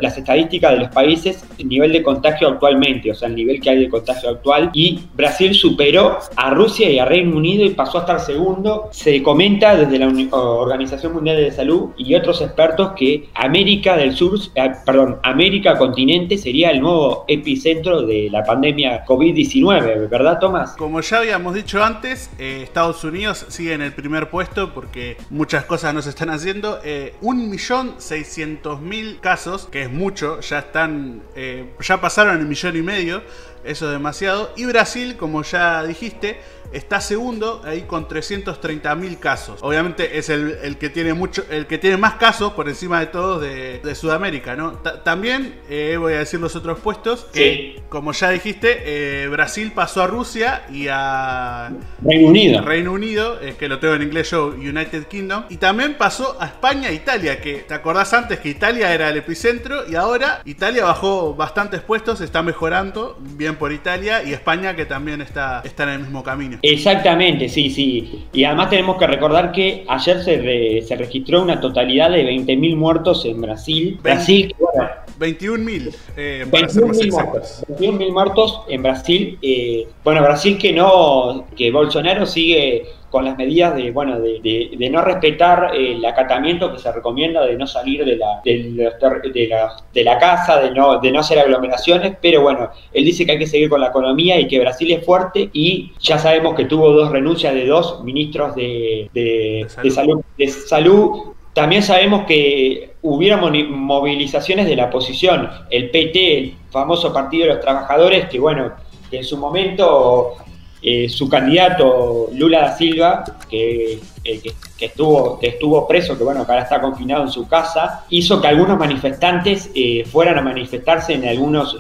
[0.01, 3.71] las estadísticas de los países, el nivel de contagio actualmente, o sea, el nivel que
[3.71, 4.71] hay de contagio actual.
[4.73, 8.89] Y Brasil superó a Rusia y a Reino Unido y pasó a estar segundo.
[8.93, 14.39] Se comenta desde la Organización Mundial de Salud y otros expertos que América del Sur,
[14.55, 20.77] eh, perdón, América continente sería el nuevo epicentro de la pandemia COVID-19, ¿verdad, Tomás?
[20.77, 25.65] Como ya habíamos dicho antes, eh, Estados Unidos sigue en el primer puesto porque muchas
[25.65, 26.79] cosas no se están haciendo.
[26.83, 33.23] 1.600.000 casos, que es mucho, ya están, eh, ya pasaron el millón y medio,
[33.65, 34.53] eso es demasiado.
[34.57, 36.41] Y Brasil, como ya dijiste,
[36.73, 39.61] está segundo ahí con 330 mil casos.
[39.63, 43.43] Obviamente es el, que tiene mucho, el que tiene más casos por encima de todos
[43.43, 44.75] de, Sudamérica, ¿no?
[45.03, 50.03] también eh, voy a decir los otros puestos que, como ya dijiste, eh, Brasil pasó
[50.03, 52.63] a Rusia y a Reino Unido.
[52.63, 55.45] Reino Unido, es que lo tengo en inglés yo, United Kingdom.
[55.49, 59.17] Y también pasó a España e Italia, que te acordás antes que Italia era el
[59.17, 64.87] epicentro y ahora Italia bajó bastantes puestos, está mejorando, bien por Italia, y España que
[64.87, 66.58] también está, está en el mismo camino.
[66.63, 68.27] Exactamente, sí, sí.
[68.33, 73.25] Y además tenemos que recordar que ayer se, se registró una totalidad de 20.000 muertos
[73.25, 73.99] en Brasil.
[74.03, 77.65] Brasil, bueno, 21.000, eh, 21.000 muertos.
[77.69, 79.39] 21.000 muertos en Brasil.
[79.43, 85.03] Eh, bueno, Brasil que no, que Bolsonaro sigue con las medidas de, bueno, de, no
[85.03, 90.71] respetar el acatamiento que se recomienda, de no salir de la, de, la, casa, de
[90.71, 93.89] no, de no hacer aglomeraciones, pero bueno, él dice que hay que seguir con la
[93.89, 98.03] economía y que Brasil es fuerte y ya sabemos que tuvo dos renuncias de dos
[98.05, 100.21] ministros de, salud.
[100.37, 101.35] de salud.
[101.55, 103.41] También sabemos que hubieron
[103.71, 108.73] movilizaciones de la oposición, el PT, el famoso Partido de los Trabajadores, que bueno,
[109.11, 110.37] que en su momento
[110.81, 116.53] eh, su candidato Lula da Silva, eh, que, que, estuvo, estuvo preso, que bueno, que
[116.53, 121.27] ahora está confinado en su casa, hizo que algunos manifestantes eh, fueran a manifestarse en
[121.27, 121.77] algunos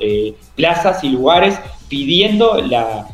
[0.56, 3.06] plazas y lugares pidiendo la,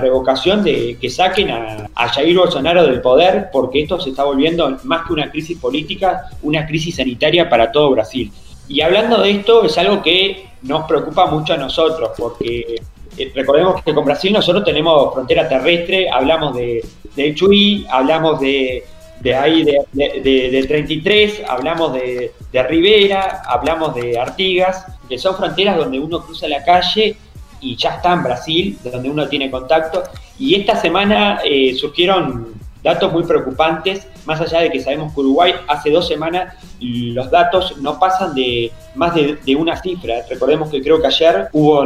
[0.00, 4.78] revocación de que saquen a, a, Jair Bolsonaro del poder, porque esto se está volviendo
[4.82, 8.32] más que una crisis política, una crisis sanitaria para todo Brasil.
[8.66, 12.80] Y hablando de esto, es algo que nos preocupa mucho a nosotros, porque
[13.22, 18.84] eh, recordemos que con Brasil nosotros tenemos frontera terrestre, hablamos de, de Chuy, hablamos de,
[19.20, 25.76] de ahí de, de, 33, hablamos de, de Rivera, hablamos de Artigas, que son fronteras
[25.76, 27.16] donde uno cruza la calle
[27.60, 30.02] y ya está en Brasil, donde uno tiene contacto.
[30.38, 32.49] Y esta semana eh, surgieron
[32.82, 37.76] datos muy preocupantes, más allá de que sabemos que Uruguay hace dos semanas los datos
[37.78, 40.16] no pasan de más de, una cifra.
[40.28, 41.84] Recordemos que creo que ayer hubo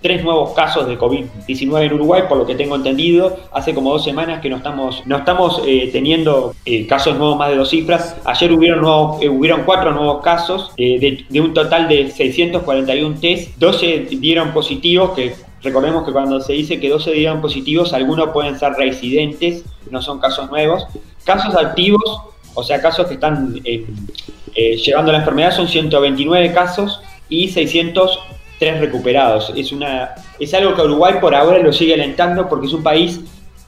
[0.00, 3.36] tres nuevos casos de COVID-19 en Uruguay, por lo que tengo entendido.
[3.52, 7.50] Hace como dos semanas que no estamos, no estamos eh, teniendo eh, casos nuevos más
[7.50, 8.16] de dos cifras.
[8.24, 13.56] Ayer hubieron, nuevos, eh, hubieron cuatro nuevos casos de, de, un total de 641 test.
[13.58, 15.34] 12 dieron positivos, que
[15.66, 20.20] recordemos que cuando se dice que 12 dieron positivos, algunos pueden ser residentes, no son
[20.20, 20.86] casos nuevos.
[21.24, 22.20] Casos activos,
[22.54, 29.52] o sea, casos que están eh, llevando la enfermedad son 129 casos y 603 recuperados.
[29.56, 33.20] Es, una, es algo que Uruguay por ahora lo sigue alentando porque es un país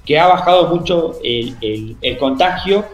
[0.05, 2.85] que ha bajado mucho el, contagio,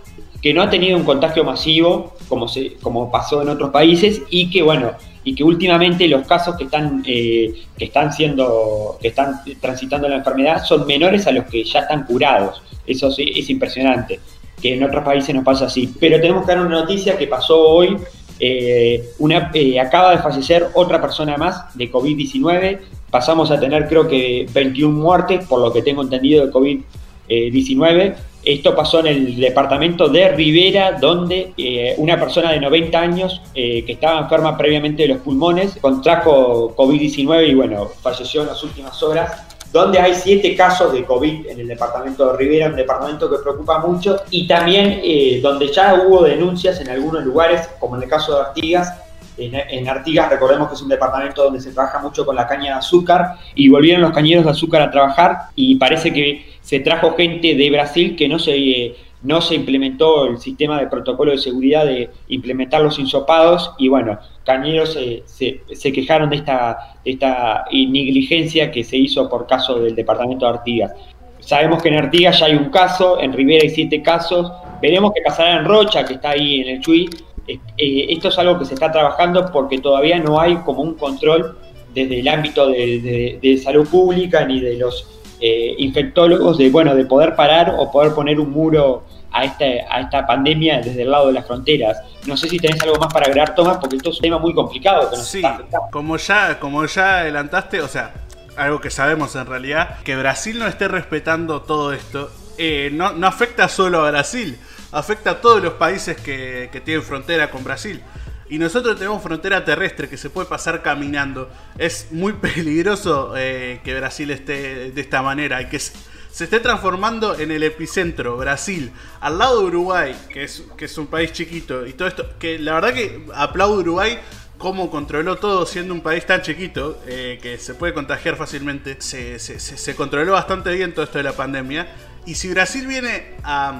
[0.43, 4.51] que no ha tenido un contagio masivo como, se, como pasó en otros países y
[4.51, 4.93] que, bueno,
[5.25, 10.17] y que últimamente los casos que están, eh, que están siendo, que están transitando la
[10.17, 12.63] enfermedad son menores a los que ya están curados.
[12.87, 14.21] Eso sí, es impresionante
[14.61, 15.93] que en otros países no pasa así.
[15.99, 17.97] Pero tenemos que dar una noticia que pasó hoy.
[18.39, 22.79] Eh, una, eh, acaba de fallecer otra persona más de COVID-19.
[23.11, 28.15] Pasamos a tener creo que 21 muertes, por lo que tengo entendido de COVID-19.
[28.45, 33.85] Esto pasó en el departamento de Rivera, donde eh, una persona de 90 años que
[33.87, 39.45] estaba enferma previamente de los pulmones contrajo COVID-19 y bueno, falleció en las últimas horas
[39.75, 43.81] donde hay siete casos de COVID en el departamento de Rivera, un departamento que preocupa
[43.81, 48.37] mucho, y también eh, donde ya hubo denuncias en algunos lugares, como en el caso
[48.37, 48.93] de Artigas.
[49.37, 52.79] En, Artigas recordemos que es un departamento donde se trabaja mucho con la caña de
[52.79, 57.55] azúcar y volvieron los cañeros de azúcar a trabajar y parece que se trajo gente
[57.55, 58.95] de Brasil que no se
[59.25, 64.19] no se implementó el sistema de protocolo de seguridad de implementar los insopados y bueno,
[64.45, 70.45] Cañeros se, se, quejaron de esta, esta negligencia que se hizo por caso del departamento
[70.45, 70.93] de Artigas.
[71.41, 75.23] Sabemos que en Artigas ya hay un caso, en Rivera hay siete casos, veremos qué
[75.23, 77.09] pasará en Rocha, que está ahí en el Chuy.
[77.47, 81.59] Eh, esto es algo que se está trabajando porque todavía no hay como un control
[81.95, 85.07] desde el ámbito de, salud pública ni de los
[85.41, 89.05] eh, infectólogos de bueno de poder parar o poder poner un muro
[89.35, 91.99] a, este, a esta pandemia desde el lado de las fronteras.
[92.27, 94.55] No sé si tenés algo más para agregar, Tomás, porque esto es un tema muy
[94.55, 95.11] complicado.
[95.11, 95.43] Que sí,
[95.91, 98.15] como ya, como ya adelantaste, o sea,
[98.57, 103.27] algo que sabemos en realidad, que Brasil no esté respetando todo esto, eh, no, no,
[103.27, 104.57] afecta solo a Brasil,
[104.95, 108.01] afecta a todos los países que, que, tienen frontera con Brasil.
[108.49, 111.51] Y nosotros tenemos frontera terrestre que se puede pasar caminando.
[111.77, 117.39] Es muy peligroso eh, que Brasil esté de esta manera y que se esté transformando
[117.39, 121.87] en el epicentro, Brasil, al lado de Uruguay, que es, que es un país chiquito,
[121.87, 124.19] y todo esto, que la verdad que aplaudo a Uruguay
[124.59, 129.39] cómo controló todo siendo un país tan chiquito, eh, que se puede contagiar fácilmente, se,
[129.39, 131.87] se, se controló bastante bien todo esto de la pandemia.
[132.27, 133.75] Y si Brasil viene a,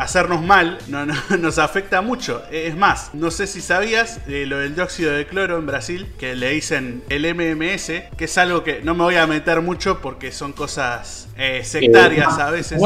[0.00, 1.06] hacernos mal, no,
[1.38, 2.42] nos afecta mucho.
[2.50, 6.34] Es más, no sé si sabías eh, lo del dióxido de cloro en Brasil, que
[6.34, 10.32] le dicen el MMS, que es algo que no me voy a meter mucho porque
[10.32, 12.82] son cosas eh, sectarias a veces.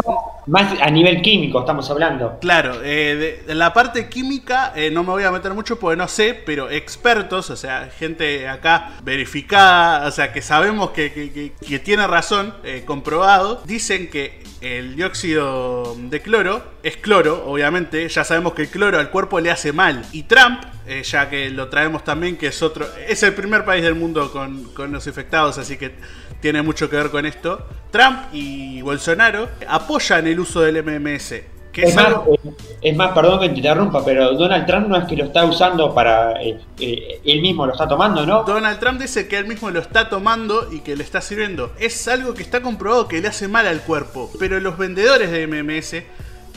[0.46, 2.38] más a nivel químico estamos hablando.
[2.40, 6.34] Claro, eh, de, la parte química no me voy a meter mucho porque no sé,
[6.46, 12.54] pero expertos, o sea, gente acá verificada, o sea, que sabemos que, que tiene razón,
[12.86, 18.08] comprobado, dicen que el dióxido de cloro es cloro, obviamente.
[18.08, 20.04] Ya sabemos que el cloro al cuerpo le hace mal.
[20.12, 22.86] Y Trump, eh, ya que lo traemos también, que es otro.
[23.06, 25.94] Es el primer país del mundo con, con los infectados, así que
[26.40, 27.66] tiene mucho que ver con esto.
[27.90, 31.59] Trump y Bolsonaro apoyan el uso del MMS.
[31.74, 32.50] Es, más, eh,
[32.82, 35.94] es, más, perdón que te interrumpa, pero Donald Trump no es que lo está usando
[35.94, 36.42] para.
[36.42, 38.44] Eh, eh, él mismo lo está tomando, ¿no?
[38.44, 41.72] Donald Trump dice que él mismo lo está tomando y que le está sirviendo.
[41.78, 44.30] Es algo que está comprobado que le hace mal al cuerpo.
[44.38, 46.02] Pero los vendedores de MMS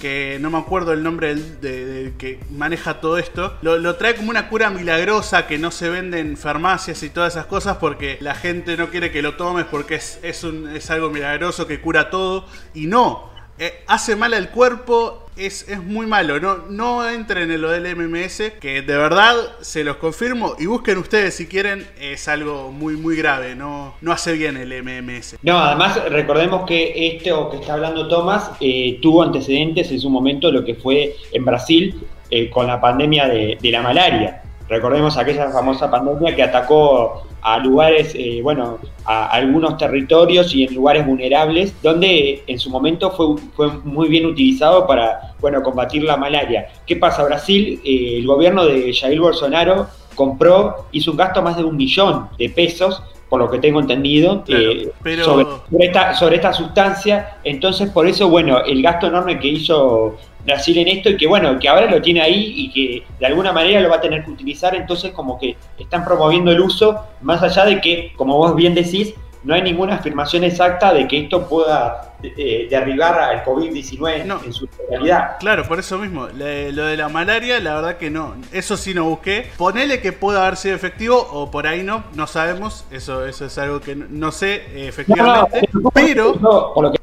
[0.04, 4.50] que no me acuerdo el nombre del, que maneja todo esto, lo, trae como una
[4.50, 8.76] cura milagrosa que no se vende en farmacias y todas esas cosas porque la gente
[8.76, 12.48] no quiere que lo tomes porque es, es, un, es algo milagroso que cura todo.
[12.74, 16.40] Y no, eh, hace mal al cuerpo, es, es, muy malo.
[16.40, 20.56] No, no entren en lo del MMS, que de verdad se los confirmo.
[20.60, 23.56] Y busquen ustedes si quieren, es algo muy, muy grave.
[23.56, 25.38] No, no hace bien el MMS.
[25.44, 30.52] No, además recordemos que esto que está hablando Tomás eh, tuvo antecedentes en su momento
[30.52, 34.42] lo que fue en Brasil eh, con la pandemia de, de la malaria.
[34.68, 40.74] Recordemos aquella famosa pandemia que atacó a lugares, eh, bueno, a algunos territorios y en
[40.74, 46.16] lugares vulnerables, donde en su momento fue, fue muy bien utilizado para, bueno, combatir la
[46.16, 46.70] malaria.
[46.88, 47.24] ¿Qué pasa?
[47.26, 52.30] Brasil, eh, el gobierno de Jair Bolsonaro compró, hizo un gasto más de un millón
[52.38, 53.04] de pesos
[53.34, 54.92] por lo que tengo entendido, eh,
[55.24, 55.48] sobre,
[55.80, 57.38] esta, sobre esta sustancia.
[57.44, 61.58] Entonces, por eso, bueno, el gasto enorme que hizo Brasil en esto y que bueno,
[61.60, 64.32] que ahora lo tiene ahí y que de alguna manera lo va a tener que
[64.32, 68.74] utilizar, entonces como que están promoviendo el uso, más allá de que, como vos bien
[68.76, 74.54] decís, no hay ninguna afirmación exacta de que esto pueda eh, derribar al COVID-19 en
[74.54, 75.38] su totalidad.
[75.40, 76.28] Claro, por eso mismo.
[76.28, 78.36] lo de la malaria, la verdad que no.
[78.52, 79.50] Eso sí no busqué.
[79.58, 82.86] Ponele que pueda haber sido efectivo o por ahí no, no sabemos.
[82.90, 85.70] Eso, eso es algo que no, sé efectivamente.
[85.94, 86.34] pero...
[86.74, 87.00] Por lo que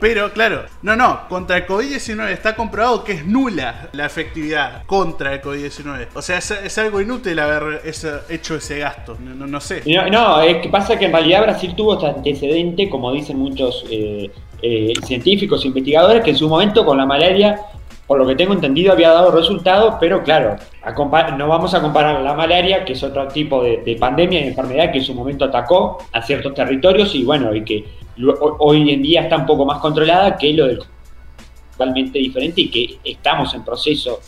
[0.00, 5.34] pero claro, no, no, contra el COVID-19 está comprobado que es nula la efectividad contra
[5.34, 6.08] el COVID-19.
[6.14, 7.82] O sea, es, algo inútil haber
[8.28, 9.82] hecho ese gasto, no, sé.
[10.10, 14.30] No, es que pasa que en realidad Brasil tuvo este antecedente, como dicen muchos eh,
[14.62, 17.60] eh, científicos e investigadores, que en su momento con la malaria
[18.06, 20.56] por lo que tengo entendido, había dado resultados, pero claro,
[21.38, 24.92] no vamos a comparar la malaria, que es otro tipo de, de, pandemia y enfermedad
[24.92, 27.84] que en su momento atacó a ciertos territorios y bueno, y que
[28.58, 30.80] hoy en día está un poco más controlada que lo del
[31.76, 34.20] totalmente diferente y que estamos en proceso.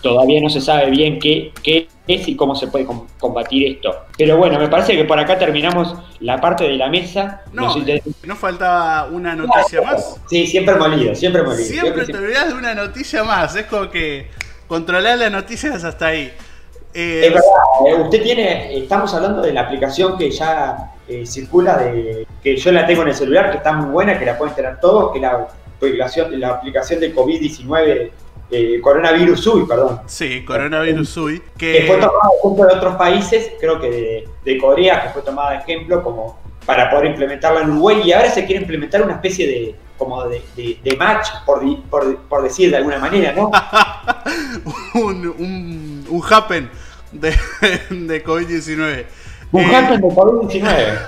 [0.00, 2.86] todavía no se sabe bien qué, qué, es y cómo se puede
[3.18, 3.94] combatir esto.
[4.18, 7.42] Pero bueno, me parece que por acá terminamos la parte de la mesa.
[7.52, 7.74] No,
[8.24, 10.20] no faltaba una noticia más.
[10.28, 11.64] Sí, siempre molido, siempre molido.
[11.64, 13.54] Siempre, te olvidas de una noticia más.
[13.54, 14.26] Es como que
[14.66, 16.32] controlar las noticias hasta ahí.
[16.94, 17.48] Eh, es verdad,
[17.86, 22.72] eh, usted tiene, estamos hablando de la aplicación que ya eh, circula, de que yo
[22.72, 25.20] la tengo en el celular, que está muy buena, que la pueden tener todos, que
[25.20, 28.10] la aplicación, la aplicación de COVID-19,
[28.82, 30.00] coronavirus UI, perdón.
[30.06, 31.42] Sí, coronavirus UI.
[31.56, 35.58] Que, fue tomada ejemplo de otros países, creo que de, Corea, que fue tomada de
[35.58, 39.74] ejemplo como para poder implementarla en Uruguay, y ahora se quiere implementar una especie de
[39.98, 41.62] como de, match, por,
[42.28, 43.50] por, decir de alguna manera, ¿no?
[44.94, 46.68] un, un, un happen
[47.12, 47.30] de,
[47.90, 49.04] de COVID-19.
[49.52, 51.06] Eh, happen de COVID-19.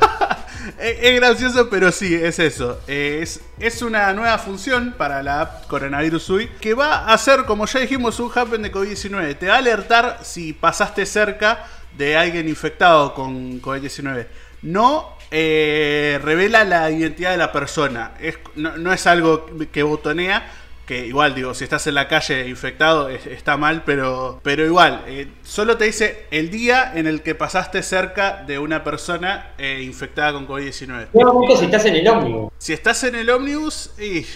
[0.78, 2.78] es, gracioso, pero sí, es eso.
[2.86, 7.66] es, es una nueva función para la app Coronavirus UI que va a hacer, como
[7.66, 9.38] ya dijimos, un happen de COVID-19.
[9.38, 11.64] Te va a alertar si pasaste cerca
[11.96, 14.26] de alguien infectado con COVID-19.
[14.62, 18.12] No eh, revela la identidad de la persona.
[18.56, 20.46] No es algo que botonea
[20.86, 25.28] que igual digo, si estás en la calle infectado está mal, pero, pero igual, eh,
[25.42, 30.32] solo te dice el día en el que pasaste cerca de una persona eh, infectada
[30.32, 31.08] con COVID-19.
[31.56, 32.52] si estás en el ómnibus.
[32.58, 34.26] Si estás en el ómnibus, y,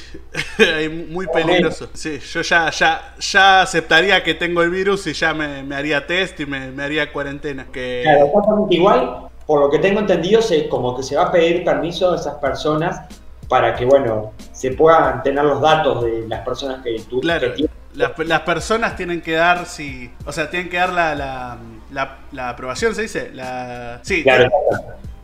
[1.11, 1.91] muy peligroso.
[1.93, 6.41] Sí, yo ya, ya, ya aceptaría que tengo el virus y ya me, haría test
[6.41, 7.67] y me, haría cuarentena.
[7.71, 8.01] Que...
[8.05, 11.65] Claro, exactamente igual, por lo que tengo entendido, se, como que se va a pedir
[11.65, 13.03] permiso a esas personas
[13.49, 17.53] para que, bueno, se puedan tener los datos de las personas que tú claro,
[17.95, 22.95] las, personas tienen que dar, si, o sea, tienen que dar la, la, la, aprobación,
[22.95, 23.31] ¿se dice?
[23.33, 24.51] La, sí, claro.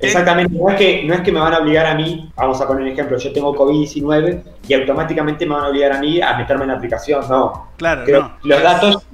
[0.07, 2.67] Exactamente, no es, que, no es que me van a obligar a mí, vamos a
[2.67, 6.37] poner un ejemplo, yo tengo COVID-19 y automáticamente me van a obligar a mí a
[6.37, 7.69] meterme en la aplicación, no.
[7.77, 8.05] Claro,
[8.43, 9.07] Los datos,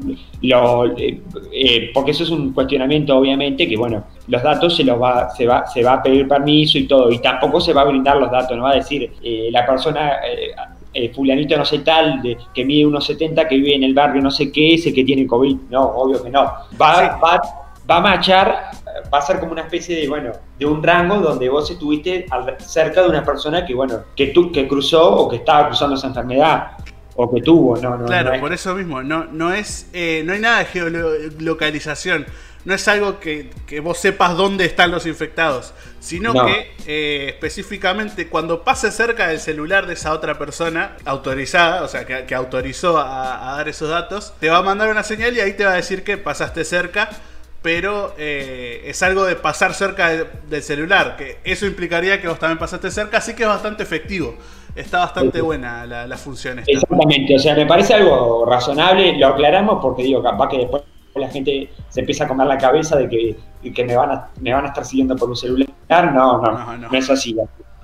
[0.42, 1.20] lo, eh,
[1.52, 5.46] eh, porque eso es un cuestionamiento obviamente, que bueno, los datos se los va, se
[5.46, 8.30] va, se va a pedir permiso y todo, y tampoco se va a brindar los
[8.30, 10.12] datos, no va a decir eh, la persona...
[11.14, 14.30] fulanito no sé tal, de, que mide unos 70, que vive en el barrio no
[14.30, 15.56] sé qué, ese que tiene COVID.
[15.70, 16.40] No, obvio que no.
[16.80, 17.40] Va, va,
[17.90, 18.70] va a machar
[19.12, 22.26] va a ser como una especie de, bueno, de un rango donde vos estuviste
[22.58, 26.08] cerca de una persona que, bueno, que, tú, que cruzó o que estaba cruzando esa
[26.08, 26.72] enfermedad
[27.16, 28.06] o que tuvo, no, no.
[28.06, 32.24] Claro, por eso mismo, no, no es, eh, no hay nada de geolocalización.
[32.64, 33.50] no es algo que,
[33.82, 39.86] vos sepas dónde están los infectados, sino que eh, específicamente cuando pase cerca del celular
[39.86, 44.58] de esa otra persona autorizada, o sea, que, autorizó a, dar esos datos, te va
[44.58, 47.10] a mandar una señal y ahí te va a decir que pasaste cerca.
[47.62, 50.10] Pero eh, es algo de pasar cerca
[50.48, 54.34] del celular, que eso implicaría que vos también pasaste cerca, así que es bastante efectivo.
[54.74, 56.60] Está bastante buena la, la función.
[56.66, 60.82] Exactamente, o sea, me parece algo razonable, lo aclaramos porque digo, capaz que después
[61.14, 63.36] la gente se empieza a comer la cabeza de que,
[63.72, 65.68] que me, van a, me van a estar siguiendo por un celular.
[65.88, 67.36] No, no, no, es así.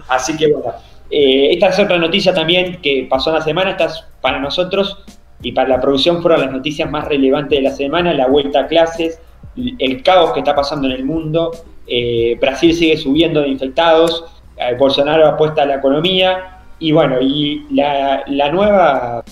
[0.09, 0.73] Así que bueno,
[1.11, 5.05] eh, esta es otra noticia también que pasó en la semana, esta es para nosotros
[5.43, 8.67] y para la producción fueron las noticias más relevantes de la semana, la vuelta a
[8.69, 9.21] clases,
[9.57, 11.53] el caos que está pasando en el mundo,
[11.87, 14.25] eh, Brasil sigue subiendo de infectados,
[14.57, 19.25] eh, Bolsonaro apuesta a la economía y bueno, y la, nueva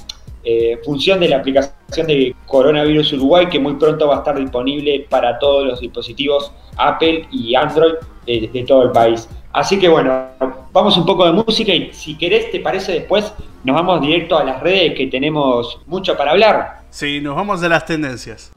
[0.45, 5.07] eh, función de la aplicación de Coronavirus Uruguay, que muy pronto va a estar disponible
[5.09, 7.95] para todos los dispositivos Apple y Android
[8.27, 9.29] de, todo el país.
[9.53, 10.27] Así que bueno,
[10.73, 14.45] vamos un poco de música y si querés, te parece después, nos vamos directo a
[14.45, 16.83] las redes que tenemos mucho para hablar.
[16.91, 18.53] Sí, nos vamos de las tendencias.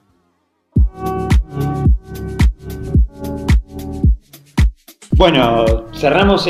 [5.18, 5.65] Bueno,
[5.95, 6.47] cerramos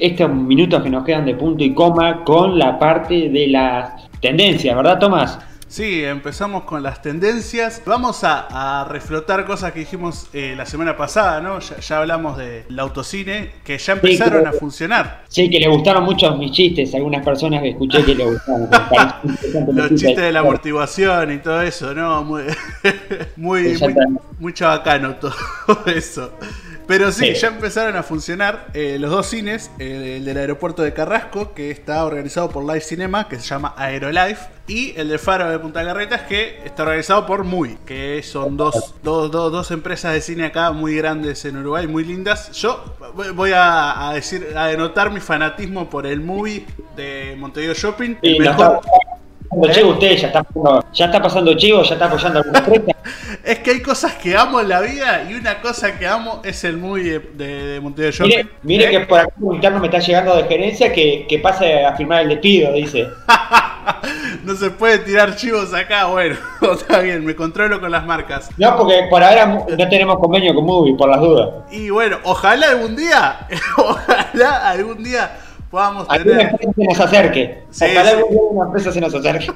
[0.00, 4.74] estos minutos que nos quedan de punto y coma con la parte de las tendencias,
[4.76, 5.38] ¿verdad, Tomás?
[5.68, 7.80] Sí, empezamos con las tendencias.
[7.86, 11.60] Vamos a, reflotar cosas que dijimos eh, la semana pasada, ¿no?
[11.60, 15.22] Ya, hablamos del autocine, que ya empezaron a funcionar.
[15.28, 18.68] Sí, que le gustaron mucho mis chistes, algunas personas que escuché que le gustaron.
[19.76, 22.24] Los chistes de la amortiguación y todo eso, ¿no?
[22.24, 22.42] Muy,
[23.36, 23.94] muy, muy,
[24.40, 25.34] muy chabacano todo
[25.86, 26.32] eso.
[26.88, 31.52] Pero sí, ya empezaron a funcionar eh, los dos cines, el del aeropuerto de Carrasco,
[31.52, 35.58] que está organizado por Live Cinema, que se llama Aerolife, y el de Faro de
[35.58, 40.22] Punta Carretas, que está organizado por MUI, que son dos, dos, dos, dos empresas de
[40.22, 42.52] cine acá muy grandes en Uruguay, muy lindas.
[42.52, 42.96] Yo
[43.34, 46.64] voy a, decir, a denotar mi fanatismo por el MUI
[46.96, 48.16] de Montevideo Shopping.
[48.22, 48.80] el mejor,
[49.50, 50.46] Usted ya está,
[50.92, 52.98] ya está pasando chivo, ya está apoyando alguna empresa.
[53.44, 56.64] es que hay cosas que amo en la vida y una cosa que amo es
[56.64, 58.90] el muy de, de Montevideo Mire, mire ¿Eh?
[58.90, 62.22] que por aquí un interno me está llegando de gerencia que, que pase a firmar
[62.22, 63.08] el despido, dice.
[64.44, 66.36] no se puede tirar chivos acá, bueno,
[66.72, 68.50] está bien, me controlo con las marcas.
[68.58, 71.48] No, porque por ahora no tenemos convenio con Movie, por las dudas.
[71.70, 73.46] Y bueno, ojalá algún día,
[73.76, 75.30] ojalá algún día
[75.70, 76.40] podamos tener.
[76.40, 77.64] Alguna empresa se nos acerque.
[77.70, 79.52] Ojalá alguna empresa se nos acerque.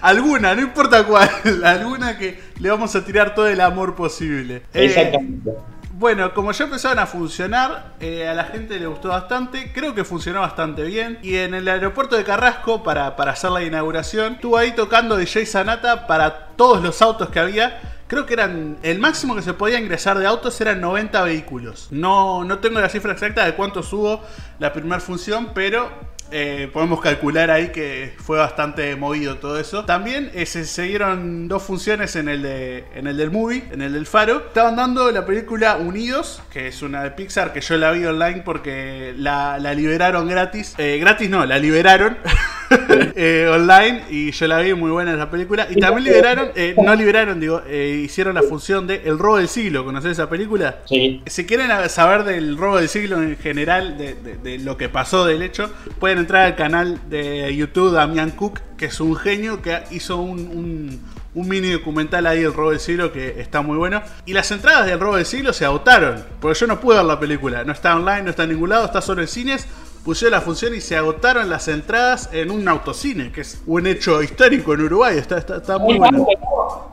[0.00, 1.30] alguna, no importa cuál.
[1.64, 4.62] Alguna que le vamos a tirar todo el amor posible.
[4.74, 5.52] Eh, Exactamente.
[5.92, 9.72] bueno, como ya empezaron a funcionar, eh, a la gente le gustó bastante.
[9.72, 11.18] Creo que funcionó bastante bien.
[11.22, 15.46] Y en el aeropuerto de Carrasco, para, para hacer la inauguración, estuvo ahí tocando DJ
[15.46, 18.78] Sanata para todos los autos que había Creo que eran.
[18.82, 21.88] El máximo que se podía ingresar de autos eran 90 vehículos.
[21.90, 24.22] No, no tengo la cifra exacta de cuántos hubo
[24.58, 25.90] la primera función, pero
[26.32, 29.84] eh, podemos calcular ahí que fue bastante movido todo eso.
[29.84, 33.92] También eh, se siguieron dos funciones en el, de, en el del movie, en el
[33.92, 34.38] del faro.
[34.46, 38.42] Estaban dando la película Unidos, que es una de Pixar que yo la vi online
[38.44, 40.74] porque la, liberaron gratis.
[40.78, 42.18] Eh, gratis no, la liberaron.
[43.18, 45.66] Eh, online y yo la vi muy buena esa película.
[45.70, 49.48] Y también liberaron, eh, no liberaron, digo, eh, hicieron la función de El robo del
[49.48, 49.84] siglo.
[49.84, 50.80] ¿Conoces esa película?
[50.84, 51.22] Sí.
[51.26, 55.70] Si quieren saber del robo del siglo en general, de, lo que pasó del hecho,
[55.98, 61.00] pueden entrar al canal de YouTube Damian Cook, que es un genio que hizo un,
[61.36, 64.02] un mini documental ahí del robo del siglo que está muy bueno.
[64.24, 67.20] Y las entradas del robo del siglo se agotaron, porque yo no pude ver la
[67.20, 67.62] película.
[67.62, 69.66] No está online, no está en ningún lado, está solo en cines
[70.06, 74.22] pusieron la función y se agotaron las entradas en un autocine, que es un hecho
[74.22, 75.18] histórico en Uruguay.
[75.18, 76.24] Está, está, muy bueno.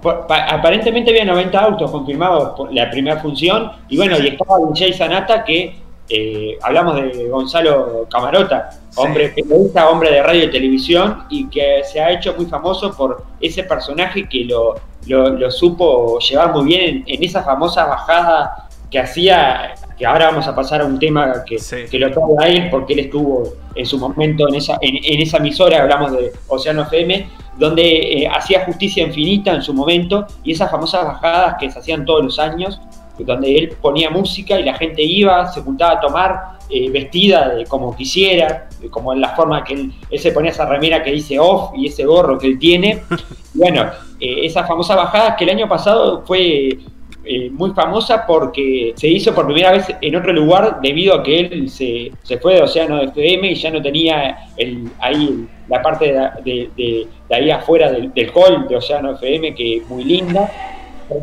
[0.02, 3.72] Aparentemente había 90 autos confirmados por la primera función.
[3.88, 5.76] Y bueno, y estaba DJ Sanata, que
[6.10, 12.02] eh, hablamos de Gonzalo Camarota, hombre periodista, hombre de radio y televisión, y que se
[12.02, 14.74] ha hecho muy famoso por ese personaje que lo,
[15.06, 20.48] lo, supo llevar muy bien en, en esa famosa bajada que hacía que ahora vamos
[20.48, 21.58] a pasar a un tema que,
[21.90, 25.38] que lo trae a él, porque él estuvo en su momento en esa, en, esa
[25.38, 27.28] emisora, hablamos de Océano FM,
[27.58, 32.06] donde eh, hacía justicia infinita en su momento, y esas famosas bajadas que se hacían
[32.06, 32.80] todos los años,
[33.20, 37.66] donde él ponía música y la gente iba, se juntaba a tomar, eh, vestida de
[37.66, 41.72] como quisiera, como en la forma que él, se ponía esa remera que dice off
[41.76, 43.04] y ese gorro que él tiene.
[43.54, 43.84] bueno,
[44.20, 46.80] eh, esas famosas bajadas que el año pasado fue
[47.26, 51.40] eh, muy famosa porque se hizo por primera vez en otro lugar debido a que
[51.40, 52.12] él se,
[52.42, 56.14] fue de Océano FM y ya no tenía el, ahí la parte
[56.44, 60.52] de, ahí afuera del, hall de Océano FM que es muy linda.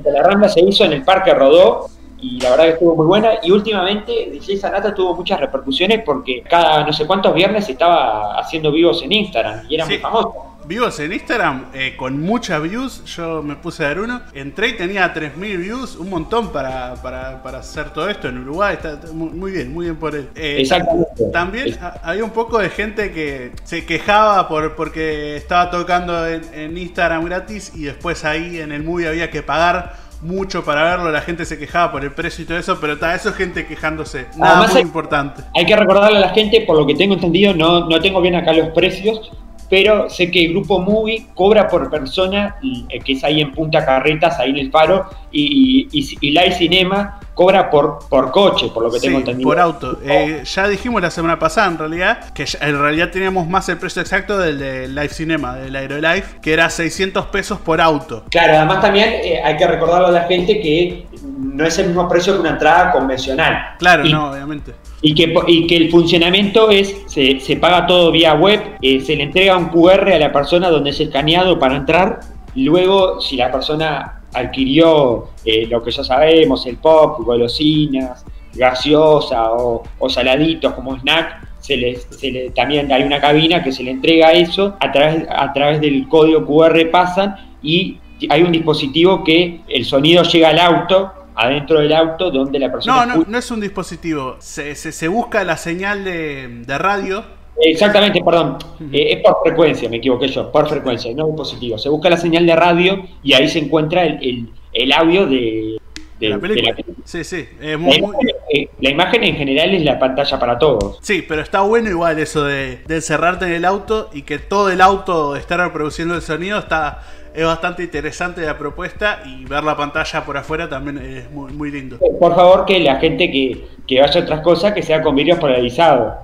[0.05, 1.87] la Rambla se hizo en el Parque Rodó
[2.19, 3.33] y la verdad que estuvo muy buena.
[3.43, 8.73] Y últimamente DJ Sanata tuvo muchas repercusiones porque cada no sé cuántos viernes estaba haciendo
[8.73, 13.05] vivos en Instagram y era muy famoso vivos en Instagram eh, con muchas views.
[13.05, 14.21] Yo me puse a dar uno.
[14.35, 18.75] Entré y tenía 3.000 views, un montón para, para, para, hacer todo esto en Uruguay.
[18.75, 20.29] Está muy, bien, muy bien por él.
[20.35, 21.25] Eh, Exactamente.
[21.33, 26.77] También había un poco de gente que se quejaba por, porque estaba tocando en, en
[26.77, 31.23] Instagram gratis y después ahí en el movie había que pagar mucho para verlo, la
[31.23, 34.27] gente se quejaba por el precio y todo eso, pero está, eso es gente quejándose.
[34.37, 35.43] Nada muy importante.
[35.55, 38.35] Hay que recordarle a la gente, por lo que tengo entendido, no, no tengo bien
[38.35, 39.31] acá los precios,
[39.71, 42.57] pero sé que el grupo Movie cobra por persona,
[42.89, 47.21] eh, que es ahí en Punta Carretas, ahí en el Faro, y, y, Live Cinema
[47.35, 49.49] cobra por, por coche, por lo que tengo entendido.
[49.49, 49.99] por auto.
[50.05, 54.03] Eh, ya dijimos la semana pasada, en realidad, que en realidad teníamos más el precio
[54.03, 58.25] exacto del de Live Cinema, del Aerolife, que era 600 pesos por auto.
[58.29, 62.09] Claro, además también eh, hay que recordarle a la gente que no es el mismo
[62.09, 63.77] precio que una entrada convencional.
[63.79, 64.75] Claro, no, obviamente.
[65.03, 69.17] Y que, y que el funcionamiento es, se, se paga todo vía web, eh, se
[69.17, 72.21] le entrega un QR a la persona donde es escaneado para entrar,
[72.55, 79.83] luego si la persona adquirió eh, lo que ya sabemos, el pop, golosinas, gaseosa o,
[80.09, 84.33] saladitos como snack, se le, se le, también hay una cabina que se le entrega
[84.33, 87.99] eso, a través, a través del código QR pasan y
[88.29, 93.07] hay un dispositivo que el sonido llega al auto adentro del auto donde la persona...
[93.07, 97.25] No, no, no es un dispositivo, se, se, busca la señal de, de radio.
[97.63, 98.59] Exactamente, perdón,
[98.93, 101.79] eh, es por frecuencia, me equivoqué yo, por frecuencia, no dispositivo.
[101.79, 105.79] Se busca la señal de radio y ahí se encuentra el, el, el audio de,
[106.19, 106.75] de, la película.
[107.05, 107.47] Sí, sí.
[107.61, 108.15] la, imagen,
[108.55, 110.99] eh, la, imagen, en general es la pantalla para todos.
[111.03, 114.71] Sí, pero está bueno igual eso de, de encerrarte en el auto y que todo
[114.71, 116.59] el auto esté reproduciendo el sonido.
[116.59, 117.03] Está,
[117.35, 121.71] es bastante interesante la propuesta y ver la pantalla por afuera también es muy, muy
[121.71, 121.99] lindo.
[122.19, 125.39] Por favor, que la gente que, que vaya a otras cosas, que sea con vídeos
[125.39, 126.15] polarizados.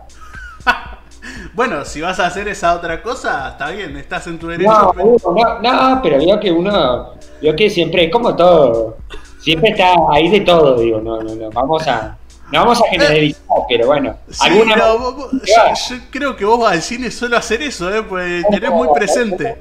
[1.55, 4.71] bueno, si vas a hacer esa otra cosa, está bien, estás en tu derecho.
[4.71, 5.61] No, pero...
[5.63, 8.99] no, pero digo que uno, yo que siempre, es como todo,
[9.39, 12.19] siempre está ahí de todo, digo, no, no, no, vamos a...
[12.53, 14.17] No vamos a generalizar, pero bueno.
[14.39, 18.05] alguna yo, creo que vos vas al cine solo a hacer eso, ¿eh?
[18.05, 19.57] Pues tenés muy presente.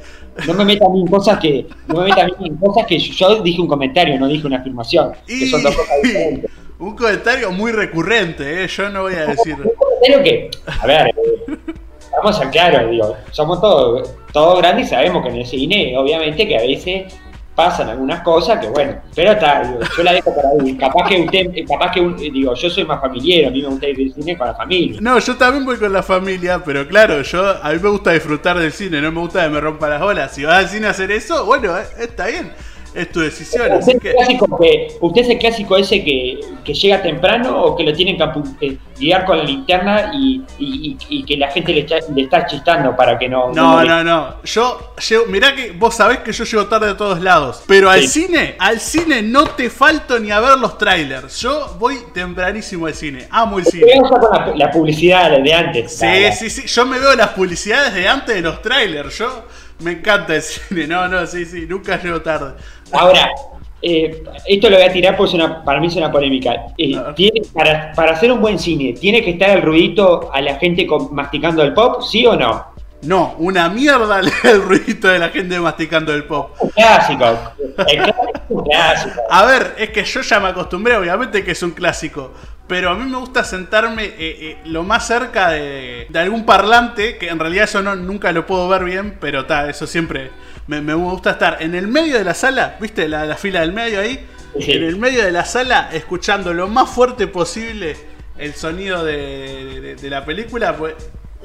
[0.48, 1.68] No me mí en cosas que.
[1.88, 5.14] No me mí en cosas que yo dije un comentario, no dije una afirmación.
[5.26, 6.52] Que son dos cosas diferentes.
[6.78, 8.68] Un comentario muy recurrente, ¿eh?
[8.68, 9.56] Yo no voy a decir.
[9.56, 10.52] Un comentario que.
[10.82, 11.16] A ver,
[12.12, 13.16] vamos a claro, digo.
[13.32, 17.14] Somos todos, todos grandes y sabemos que en el cine, obviamente, que a veces
[17.56, 19.64] pasan algunas cosas que bueno, pero está,
[19.98, 20.78] yo la dejo para ahí.
[20.78, 22.02] Capaz que usted, capaz que
[22.32, 25.00] digo, yo soy más familiar, a mí me gusta ir al cine con la familia.
[25.02, 28.60] No, yo también voy con la familia, pero claro, yo a mí me gusta disfrutar
[28.60, 30.34] del cine, no me gusta que me rompa las olas.
[30.34, 32.52] Si vas al cine a hacer eso, bueno, eh, está bien
[32.96, 33.72] es tu decisión.
[33.74, 34.14] ¿Usted, que...
[35.02, 38.18] ¿Usted es el clásico ese que, que, llega temprano o que lo tienen
[38.60, 41.86] que guiar con la linterna y, y, que la gente le,
[42.16, 43.52] le, está chistando para que no...
[43.52, 44.36] No, no, no.
[44.44, 48.08] Yo llego, mirá que vos sabés que yo llego tarde a todos lados, pero al
[48.08, 51.42] cine, al cine no te falto ni a ver los trailers.
[51.42, 53.86] Yo voy tempranísimo al cine, amo el cine.
[54.00, 55.98] con la, publicidad de antes.
[55.98, 56.68] Sí, sí, sí.
[56.68, 59.18] Yo me veo las publicidades de antes de los trailers.
[59.18, 59.46] Yo
[59.80, 60.88] me encanta el cine.
[60.88, 62.54] No, no, sí, sí, nunca llego tarde.
[62.92, 63.30] Ahora,
[63.82, 66.68] eh, esto lo voy a tirar porque para mí es una polémica.
[66.78, 70.56] Eh, ¿tiene, para, para, hacer un buen cine, ¿tiene que estar el ruidito a la
[70.56, 72.02] gente masticando el pop?
[72.02, 72.75] ¿Sí o no?
[73.06, 76.56] No, una mierda el ruidito de la gente masticando el pop.
[76.60, 77.54] Un clásico.
[78.50, 79.22] un clásico.
[79.30, 82.34] A ver, es que yo ya me acostumbré, obviamente que es un clásico.
[82.68, 87.28] Pero a mí me gusta sentarme eh, eh, lo más cerca de, algún parlante, que
[87.28, 90.32] en realidad eso no, nunca lo puedo ver bien, pero está, eso siempre
[90.68, 93.08] me, gusta estar en el medio de la sala, ¿viste?
[93.08, 94.26] La, fila del medio ahí.
[94.56, 97.96] En el medio de la sala, escuchando lo más fuerte posible
[98.38, 100.76] el sonido de, la película.
[100.76, 100.96] Pues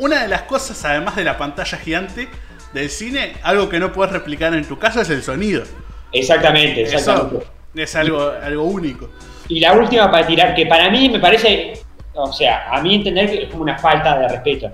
[0.01, 2.29] una de las cosas, además de la pantalla gigante
[2.73, 5.63] del cine, algo que no puedes replicar en tu casa es el sonido.
[6.13, 7.47] Exactamente, exactamente.
[7.75, 9.11] es algo, algo único.
[9.49, 11.75] Y la última para tirar, que para mí me parece,
[12.15, 14.71] o sea, a mí entender que es como una falta de respeto.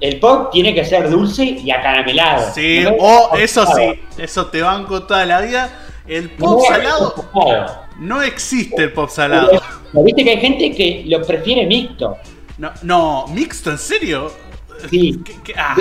[0.00, 2.52] El pop tiene que ser dulce y acaramelado.
[2.52, 5.70] Sí, o eso sí, eso te banco toda la vida.
[6.06, 7.14] El pop salado.
[7.98, 9.50] No existe el pop salado.
[9.92, 12.18] Viste que hay gente que lo prefiere mixto.
[12.58, 14.32] No, no, mixto, ¿en serio?
[14.90, 15.22] Sí.
[15.56, 15.76] Ah.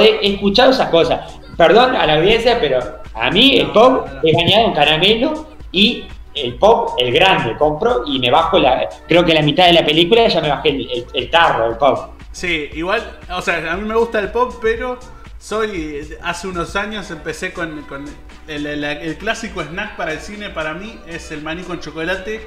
[0.00, 1.38] He escuchado esas cosas.
[1.56, 2.78] Perdón a la audiencia, pero
[3.14, 6.04] a mí el pop es bañado en caramelo y
[6.34, 8.88] el pop, el grande, compro y me bajo la.
[9.08, 12.10] Creo que la mitad de la película ya me bajé el, tarro, el pop.
[12.30, 14.98] Sí, igual, o sea, a mí me gusta el pop, pero
[15.40, 18.04] Soy, hace unos años empecé con, con
[18.48, 22.46] el, el- el clásico snack para el cine, para mí es el maní con chocolate,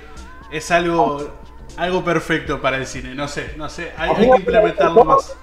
[0.51, 1.31] es algo,
[1.77, 5.35] algo perfecto para el cine, no sé, no sé, hay, hay que implementarlo más.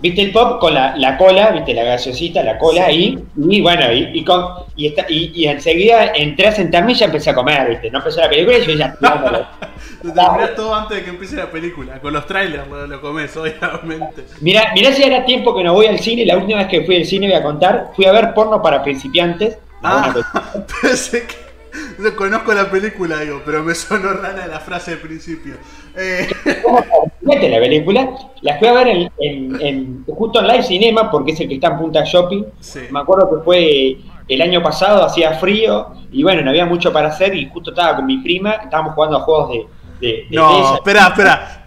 [0.00, 3.92] Viste el pop con la, la cola, viste la gaseosita, la cola ahí, y bueno,
[3.92, 4.44] y, y, con,
[4.74, 7.98] y, está, y, y enseguida entré a sentarme y ya empecé a comer, viste, no
[7.98, 12.00] empezó la película y yo ya Te terminás todo antes de que empiece la película,
[12.00, 14.24] con los trailers lo, lo comes, obviamente.
[14.40, 16.96] Mirá, mirá si era tiempo que no voy al cine, la última vez que fui
[16.96, 19.58] al cine voy a contar, fui a ver porno para principiantes.
[19.82, 21.49] Ah, Bueno, pensé que...
[21.98, 25.54] No conozco la película, digo, pero me sonó rara la frase del principio.
[25.96, 26.28] Eh,
[27.22, 28.10] la película,
[28.42, 31.54] la fui a ver en, en- en- justo en Live Cinema, porque es el que
[31.54, 32.44] está en Punta Shopping.
[32.60, 32.80] sí.
[32.90, 33.98] Me acuerdo que fue
[34.28, 37.96] el año pasado, hacía frío, y bueno, no había mucho para hacer, y justo estaba
[37.96, 39.66] con mi prima, estábamos jugando a juegos de...
[40.06, 41.64] de, de No, espera, espera.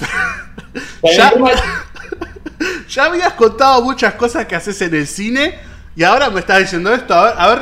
[1.03, 1.31] Ya-
[2.89, 5.55] Ya habías contado muchas cosas que haces en el cine
[5.95, 7.13] y ahora me estás diciendo esto.
[7.13, 7.61] A ver, a ver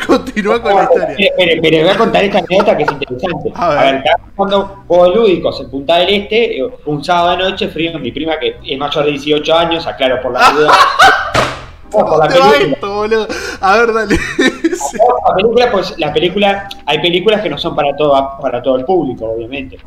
[0.06, 1.08] continúa con la historia.
[1.10, 3.52] Espere, espere, espere, voy a contar esta anécdota que es interesante.
[3.54, 3.84] A A ver.
[3.84, 7.98] ver, estábamos jugando juegos lúdicos en Punta del Este, eh, un sábado de noche, frío,
[7.98, 10.72] mi prima que es mayor de 18 años, aclaro por la duda.
[11.90, 12.72] por la ¿Dónde va película.
[12.74, 13.28] esto, boludo?
[13.60, 14.16] A ver, dale.
[14.72, 14.96] Sí.
[15.28, 18.84] La película, pues la película, hay películas que no son para todo, para todo el
[18.84, 19.78] público, obviamente.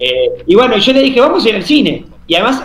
[0.00, 2.06] Eh, y bueno, yo le dije, vamos a ir al cine.
[2.26, 2.62] Y además,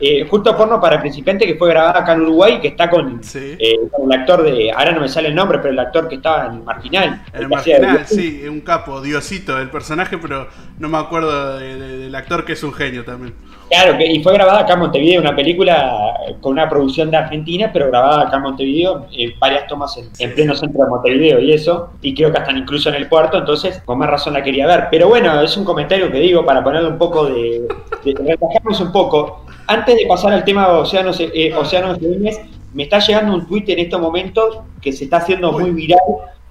[0.00, 3.56] eh, justo porno para principiante que fue grabada acá en Uruguay, que está con, Sí.
[3.58, 6.14] eh, con el actor de, ahora no me sale el nombre, pero el actor que
[6.16, 7.22] estaba en Marginal.
[7.32, 10.48] El que hacía de- marginal, sí, un capo, Diosito, el personaje, pero
[10.78, 13.34] no me acuerdo de- de- del actor que es un genio también.
[13.70, 17.70] Claro, que, y fue grabada acá en Montevideo, una película con una producción de Argentina,
[17.72, 21.52] pero grabada acá en Montevideo, eh, varias tomas en, en pleno centro de Montevideo y
[21.52, 24.66] eso, y creo que hasta incluso en el puerto, entonces con más razón la quería
[24.66, 24.88] ver.
[24.90, 27.68] Pero bueno, es un comentario que digo para ponerle un poco de,
[28.04, 29.44] de relajarnos un poco.
[29.70, 31.98] Antes de pasar al tema de Océanos, eh, Océanos
[32.74, 35.62] me está llegando un tuit en estos momentos que se está haciendo Uy.
[35.62, 36.00] muy viral.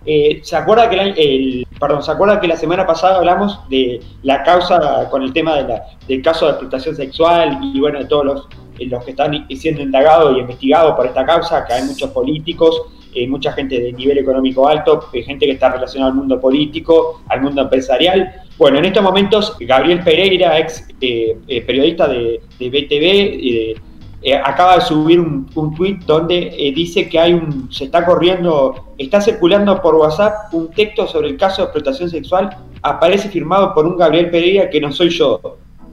[0.05, 3.99] Eh, ¿Se acuerda que año- el- perdón, se acuerda que la semana pasada hablamos de
[4.24, 8.05] la causa con el tema de la- del caso de explotación sexual y bueno de
[8.05, 8.47] todos los,
[8.88, 12.82] los que están siendo indagados y investigados por esta causa, que hay muchos políticos,
[13.13, 17.21] eh, mucha gente de nivel económico alto, eh, gente que está relacionada al mundo político,
[17.27, 18.32] al mundo empresarial.
[18.57, 23.75] Bueno, en estos momentos Gabriel Pereira, ex eh, eh, periodista de, de BTV, eh,
[24.21, 28.05] eh, acaba de subir un, un tweet donde eh, dice que hay un, se está
[28.05, 32.49] corriendo, está circulando por WhatsApp un texto sobre el caso de explotación sexual,
[32.82, 35.39] aparece firmado por un Gabriel Pereira que no soy yo.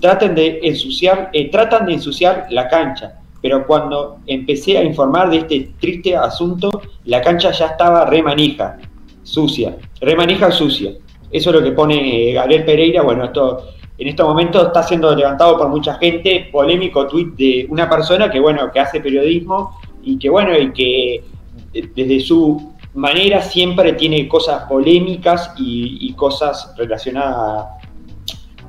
[0.01, 5.39] Traten de ensuciar, eh, tratan de ensuciar la cancha, pero cuando empecé a informar de
[5.39, 8.79] este triste asunto, la cancha ya estaba re manija,
[9.23, 10.93] sucia, re manija sucia.
[11.31, 13.69] Eso es lo que pone eh, Gabriel Pereira, bueno, esto
[13.99, 18.39] en estos momentos está siendo levantado por mucha gente, polémico tweet de una persona que
[18.39, 21.15] bueno, que hace periodismo y que bueno, y que
[21.73, 27.76] eh, desde su manera siempre tiene cosas polémicas y, y cosas relacionadas a,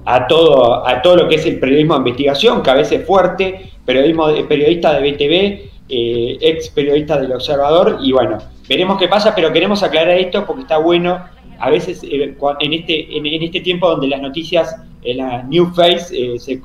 [0.09, 3.05] a todo, a todo lo que es el periodismo de investigación, que a veces es
[3.05, 8.37] fuerte, periodismo de, periodista de BTV, eh, ex periodista del Observador, y bueno,
[8.69, 11.19] veremos qué pasa, pero queremos aclarar esto porque está bueno,
[11.59, 15.73] a veces eh, en, este, en, en este tiempo donde las noticias, en la New
[15.73, 16.61] Face, eh, se...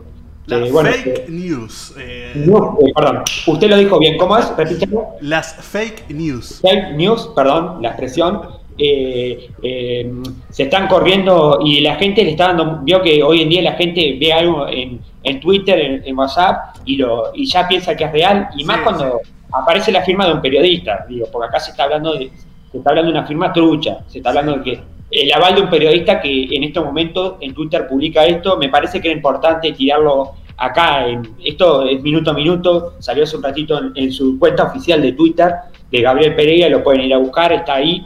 [0.47, 1.95] La eh, bueno, fake eh, news.
[1.99, 4.57] eh, no, eh, perdón, usted lo dijo bien, ¿cómo es?
[4.57, 5.07] Repítelo.
[5.21, 6.61] Las fake news.
[6.61, 8.41] Fake news, perdón, la expresión,
[8.79, 10.13] eh, eh,
[10.51, 13.73] se están corriendo y la gente le está dando, vio que hoy en día la
[13.73, 18.05] gente ve algo en, en Twitter, en, en WhatsApp y, lo, y ya piensa que
[18.05, 19.21] es real y más Sí, cuando
[19.53, 22.31] aparece la firma de un periodista, digo, porque acá se está hablando de,
[22.71, 25.61] se está hablando de una firma trucha, se está hablando de que el aval de
[25.61, 29.73] un periodista que en estos momentos en Twitter publica esto, me parece que era importante
[29.73, 34.39] tirarlo acá, en, esto es minuto a minuto, salió hace un ratito en, en su
[34.39, 35.53] cuenta oficial de Twitter
[35.91, 38.03] de Gabriel Pereira, lo pueden ir a buscar, está ahí,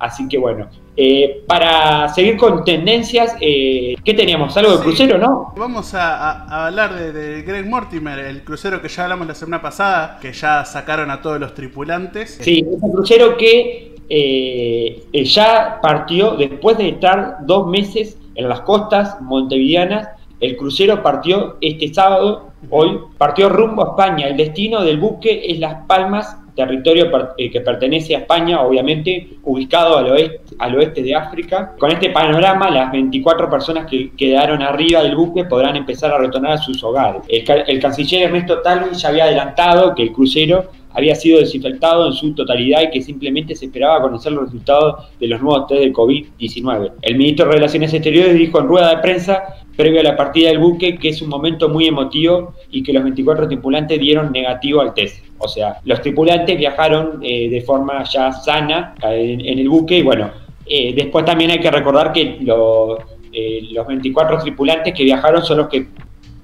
[0.00, 0.68] así que bueno.
[0.96, 4.56] Eh, para seguir con tendencias, eh, ¿qué teníamos?
[4.56, 4.82] Algo de Sí.
[4.82, 5.52] crucero, ¿no?
[5.56, 9.34] Vamos a, a- a hablar de, de Greg Mortimer, el crucero que ya hablamos la
[9.34, 12.38] semana pasada, que ya sacaron a todos los tripulantes.
[12.42, 18.48] Sí, es un crucero que eh, eh, ya partió después de estar dos meses en
[18.48, 20.08] las costas montevideanas.
[20.40, 24.26] El crucero partió este sábado, hoy, partió rumbo a España.
[24.28, 29.96] El destino del buque es Las Palmas, territorio eh, que pertenece a España, obviamente, ubicado
[29.96, 31.72] al oeste, al oeste de África.
[31.78, 36.52] Con este panorama, las 24 personas que quedaron arriba del buque podrán empezar a retornar
[36.52, 37.22] a sus hogares.
[37.28, 42.08] El, ca- el canciller Ernesto Talvi ya había adelantado que el crucero había sido desinfectado
[42.08, 45.82] en su totalidad y que simplemente se esperaba conocer los resultados de los nuevos test
[45.82, 46.92] de COVID-19.
[47.02, 49.40] El ministro de Relaciones Exteriores dijo en rueda de prensa,
[49.80, 53.02] previo a la partida del buque, que es un momento muy emotivo y que los
[53.02, 55.24] 24 tripulantes dieron negativo al test.
[55.38, 60.30] O sea, los tripulantes viajaron eh, de forma ya sana en, el buque y bueno,
[60.66, 65.86] eh, después también hay que recordar que los 24 tripulantes que viajaron son los que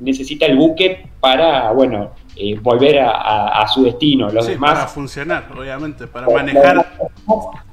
[0.01, 2.13] necesita el buque para, bueno,
[2.61, 4.29] volver a, su destino.
[4.29, 4.75] Los demás.
[4.75, 6.95] Para funcionar, obviamente, para manejar.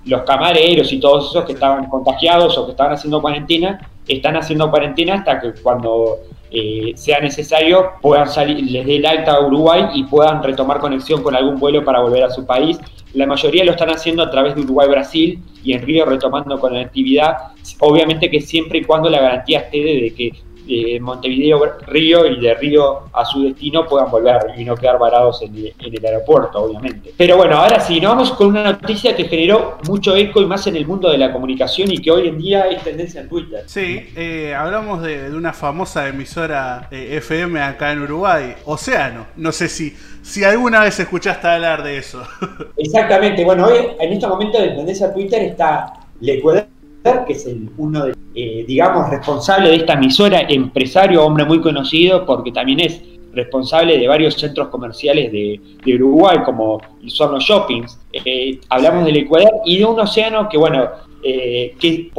[0.06, 4.70] Los camareros y todos esos que estaban contagiados o que estaban haciendo cuarentena, están haciendo
[4.70, 6.18] cuarentena hasta que cuando
[6.52, 11.24] eh, sea necesario, puedan salir, les dé el alta a Uruguay y puedan retomar conexión
[11.24, 12.78] con algún vuelo para volver a su país.
[13.14, 17.38] La mayoría lo están haciendo a través de Uruguay-Brasil y en Río retomando conectividad,
[17.80, 20.32] obviamente que siempre y cuando la garantía esté de que
[20.66, 25.42] de Montevideo Río y de Río a su destino puedan volver y no quedar varados
[25.42, 27.14] en, el aeropuerto, obviamente.
[27.18, 30.66] Pero bueno, ahora sí, nos vamos con una noticia que generó mucho eco y más
[30.68, 33.64] en el mundo de la comunicación y que hoy en día es tendencia en Twitter.
[33.68, 39.28] Sí, eh, hablamos de, una famosa emisora eh, FM acá en Uruguay, Océano.
[39.36, 42.24] No sé si, si alguna vez escuchaste hablar de eso.
[42.78, 46.73] Exactamente, bueno, hoy en este momento de tendencia Twitter está Lecueder
[47.04, 52.26] que es el, uno de, eh, digamos, responsable de esta emisora, empresario, hombre muy conocido,
[52.26, 53.02] porque también es
[53.34, 55.60] responsable de varios centros comerciales de,
[55.96, 58.00] Uruguay, como son los shoppings.
[58.14, 60.88] Eh, hablamos del Ecuador y de un océano que, bueno,
[61.24, 62.12] eh, que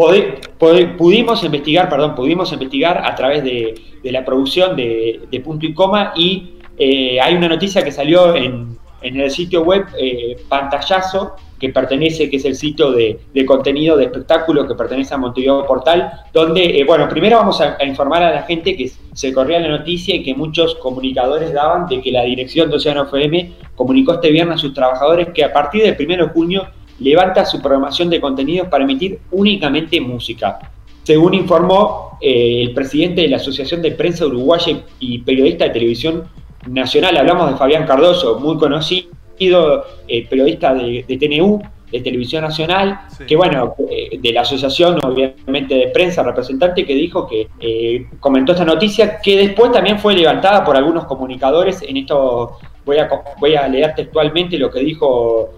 [0.99, 3.74] pudimos investigar, perdón, pudimos investigar a través de,
[4.05, 6.51] la producción de, Punto y Coma y
[7.22, 9.87] hay una noticia que salió en, en el sitio web
[10.49, 15.66] Pantallazo, que pertenece, que es el sitio de, contenido de espectáculo que pertenece a Montevideo
[15.66, 19.68] Portal, donde, eh, bueno, primero vamos a, informar a la gente que se corría la
[19.68, 24.30] noticia y que muchos comunicadores daban de que la dirección de Océano FM comunicó este
[24.30, 26.66] viernes a sus trabajadores que a partir del 1 de junio
[27.00, 30.59] levanta su programación de contenidos para emitir únicamente música.
[31.02, 36.24] Según informó eh, el presidente de la Asociación de Prensa Uruguaya y periodista de televisión
[36.66, 39.09] nacional, hablamos de Fabián Cardoso, muy conocido
[39.53, 45.88] eh, periodista de, TNU, de Televisión Nacional, que bueno, eh, de la asociación obviamente de
[45.88, 50.76] prensa, representante, que dijo que eh, comentó esta noticia, que después también fue levantada por
[50.76, 55.51] algunos comunicadores, en esto voy a, voy a leer textualmente lo que dijo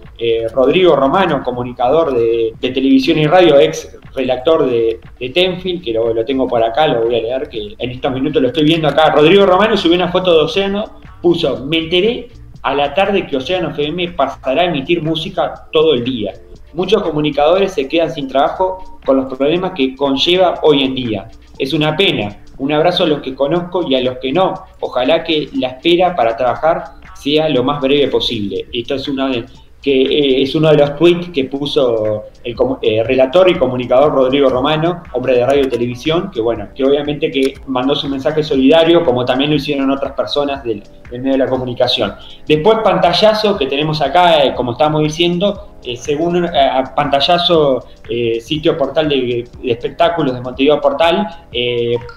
[0.54, 6.24] Rodrigo Romano, comunicador de, televisión y radio, ex redactor de, de Tenfield, que lo, lo,
[6.24, 9.10] tengo por acá, lo voy a leer, que en estos minutos lo estoy viendo acá.
[9.10, 12.28] Rodrigo Romano subió una foto de Océano, puso, me enteré
[12.66, 16.32] a la tarde que Océano FM pasará a emitir música todo el día.
[16.74, 21.28] Muchos comunicadores se quedan sin trabajo con los problemas que conlleva hoy en día.
[21.60, 22.42] Es una pena.
[22.58, 24.52] Un abrazo a los que conozco y a los que no.
[24.80, 28.66] Ojalá que la espera para trabajar sea lo más breve posible.
[28.72, 29.44] Esto es una de,
[29.80, 34.48] que eh, es uno de los tweets que puso el eh, relator y comunicador Rodrigo
[34.48, 39.04] Romano, hombre de radio y televisión, que bueno, que obviamente que mandó su mensaje solidario,
[39.04, 42.14] como también lo hicieron otras personas del, medio de la comunicación.
[42.46, 46.48] Después pantallazo que tenemos acá, eh, como estábamos diciendo, según
[46.96, 47.86] pantallazo,
[48.40, 51.28] sitio portal de, espectáculos de Montevideo Portal,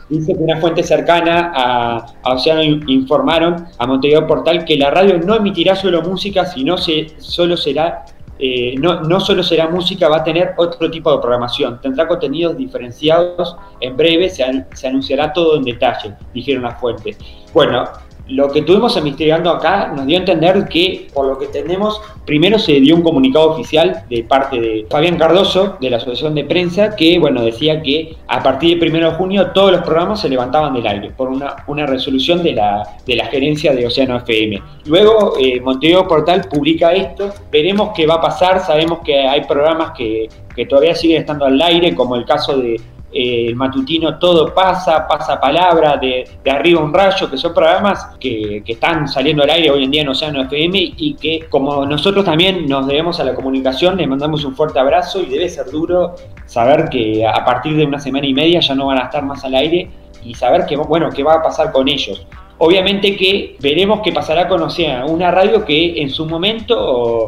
[0.10, 5.20] dice que una fuente cercana a, a Océano informaron a Montevideo Portal que la radio
[5.20, 8.06] no emitirá solo música, sino se, solo será,
[8.40, 11.80] eh, no, no solo será música, va a tener otro tipo de programación.
[11.82, 13.58] Tendrá contenidos diferenciados.
[13.82, 17.18] En breve se, se anunciará todo en detalle, dijeron las fuentes.
[17.54, 17.84] Bueno,
[18.30, 22.60] lo que estuvimos investigando acá nos dio a entender que, por lo que tenemos, primero
[22.60, 26.96] se dio un comunicado oficial de parte de Fabián Cardoso, de la Asociación de Prensa,
[26.96, 30.74] que bueno, decía que a partir del 1 de junio todos los programas se levantaban
[30.74, 34.62] del aire por una, una resolución de la, de la gerencia de Océano FM.
[34.86, 39.92] Luego eh, Montevideo Portal publica esto, veremos qué va a pasar, sabemos que hay programas
[39.98, 42.80] que, que todavía siguen estando al aire, como el caso de
[43.12, 49.08] el matutino Todo pasa, pasa palabra, de, arriba un rayo, que son programas que, están
[49.08, 52.88] saliendo al aire hoy en día en Océano FM y que como nosotros también nos
[52.88, 57.26] debemos a la comunicación, les mandamos un fuerte abrazo y debe ser duro saber que
[57.26, 59.90] a partir de una semana y media ya no van a estar más al aire
[60.24, 62.26] y saber que, bueno, qué va a pasar con ellos.
[62.58, 67.28] Obviamente que veremos qué pasará con Océano, una radio que en su momento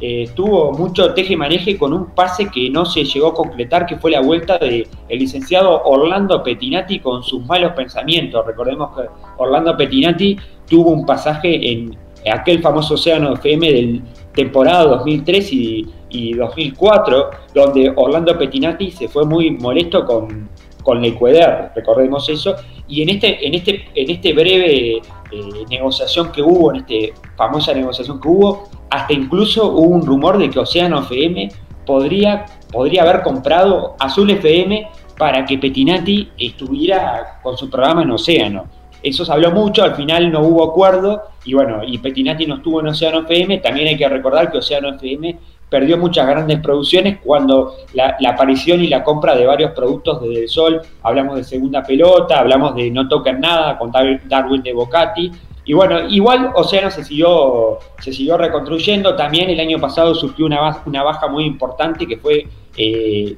[0.00, 3.96] eh, tuvo mucho teje maneje con un pase que no se llegó a concretar, que
[3.96, 8.46] fue la vuelta del el licenciado Orlando Petinati con sus malos pensamientos.
[8.46, 9.02] Recordemos que
[9.38, 10.36] Orlando Petinati
[10.68, 11.96] tuvo un pasaje en
[12.30, 14.02] aquel famoso Océano FM del
[14.34, 20.48] temporada 2003 y, 2004, donde Orlando Petinati se fue muy molesto con,
[20.82, 22.54] con Ecuador, recordemos eso,
[22.86, 27.74] y en este, en este, en este breve eh, negociación que hubo, en esta famosa
[27.74, 31.48] negociación que hubo, hasta incluso hubo un rumor de que Océano FM
[31.84, 38.66] podría, podría haber comprado Azul FM para que Petinati estuviera con su programa en Océano.
[39.02, 42.80] eso se habló mucho, al final no hubo acuerdo y bueno, y Petinati no estuvo
[42.80, 45.38] en Océano FM, también hay que recordar que Océano FM
[45.68, 50.48] perdió muchas grandes producciones cuando la, aparición y la compra de varios productos desde el
[50.48, 55.30] sol, hablamos de segunda pelota, hablamos de no tocan nada con Darwin de Bocati,
[55.68, 60.60] y bueno, igual Océano se siguió, se siguió reconstruyendo, también el año pasado surgió una,
[60.60, 63.36] baja, una baja muy importante que fue, eh,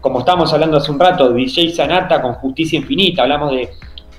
[0.00, 3.68] como estábamos hablando hace un rato, DJ Sanata con Justicia Infinita, hablamos de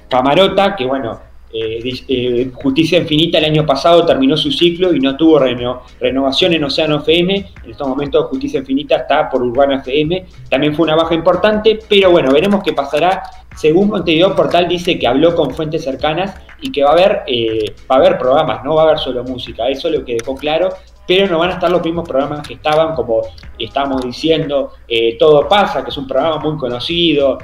[0.07, 1.19] Camarota, que bueno,
[1.53, 6.63] eh, eh, Justicia Infinita el año pasado terminó su ciclo y no tuvo renovación en
[6.63, 7.35] Océano FM.
[7.63, 10.25] En estos momentos Justicia Infinita está por Urbana FM.
[10.49, 13.23] También fue una baja importante, pero bueno, veremos qué pasará.
[13.55, 17.75] Según Montevideo Portal dice que habló con fuentes cercanas y que va a haber, eh,
[17.89, 19.67] va a haber programas, no va a haber solo música.
[19.67, 20.69] Eso es lo que dejó claro
[21.07, 23.21] pero no van a estar los mismos programas que estaban, como
[23.59, 24.71] estamos diciendo,
[25.19, 27.39] Todo pasa, que es un programa muy conocido,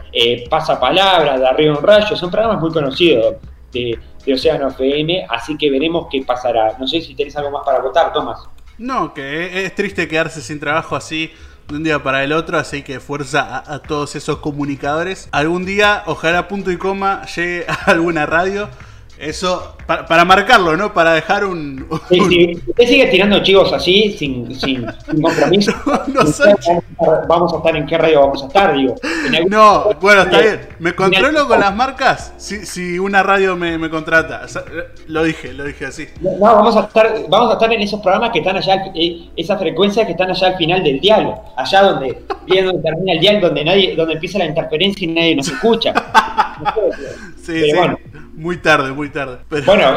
[0.49, 3.36] Pasa Palabra, de Arriba un Rayo, son programas muy conocidos
[3.72, 3.99] de,
[4.34, 6.76] Océano FM, así que veremos qué pasará.
[6.78, 8.39] No sé si tenés algo más para votar, Tomás.
[8.78, 11.32] No, que es triste quedarse sin trabajo así
[11.70, 15.30] de un día para el otro, así que fuerza a, todos esos comunicadores.
[15.32, 18.70] Algún día, ojalá punto y coma llegue a alguna radio
[19.20, 20.93] eso, para, marcarlo, ¿no?
[20.93, 21.88] Para dejar un.
[22.09, 22.61] Sí, sí.
[22.68, 24.86] Usted sigue tirando chivos así, sin, sin,
[25.22, 25.72] compromiso.
[26.07, 26.24] No,
[27.28, 28.95] vamos, a estar, en qué radio vamos a estar, digo.
[29.49, 30.59] No, bueno, está bien.
[30.80, 34.45] Me controlo con las marcas si, si una radio me, me, contrata.
[35.07, 36.07] Lo dije, lo dije así.
[36.22, 39.59] No, vamos a estar, vamos a estar en esos programas que están allá, eh, esas
[39.59, 41.43] frecuencias que están allá al final del diálogo.
[41.55, 45.47] Allá donde, donde termina el diálogo, donde nadie, donde empieza la interferencia y nadie nos
[45.47, 45.93] escucha.
[47.41, 47.74] sí, sí.
[47.76, 47.97] Bueno,
[48.38, 49.39] muy tarde, muy tarde.
[49.65, 49.95] Bueno,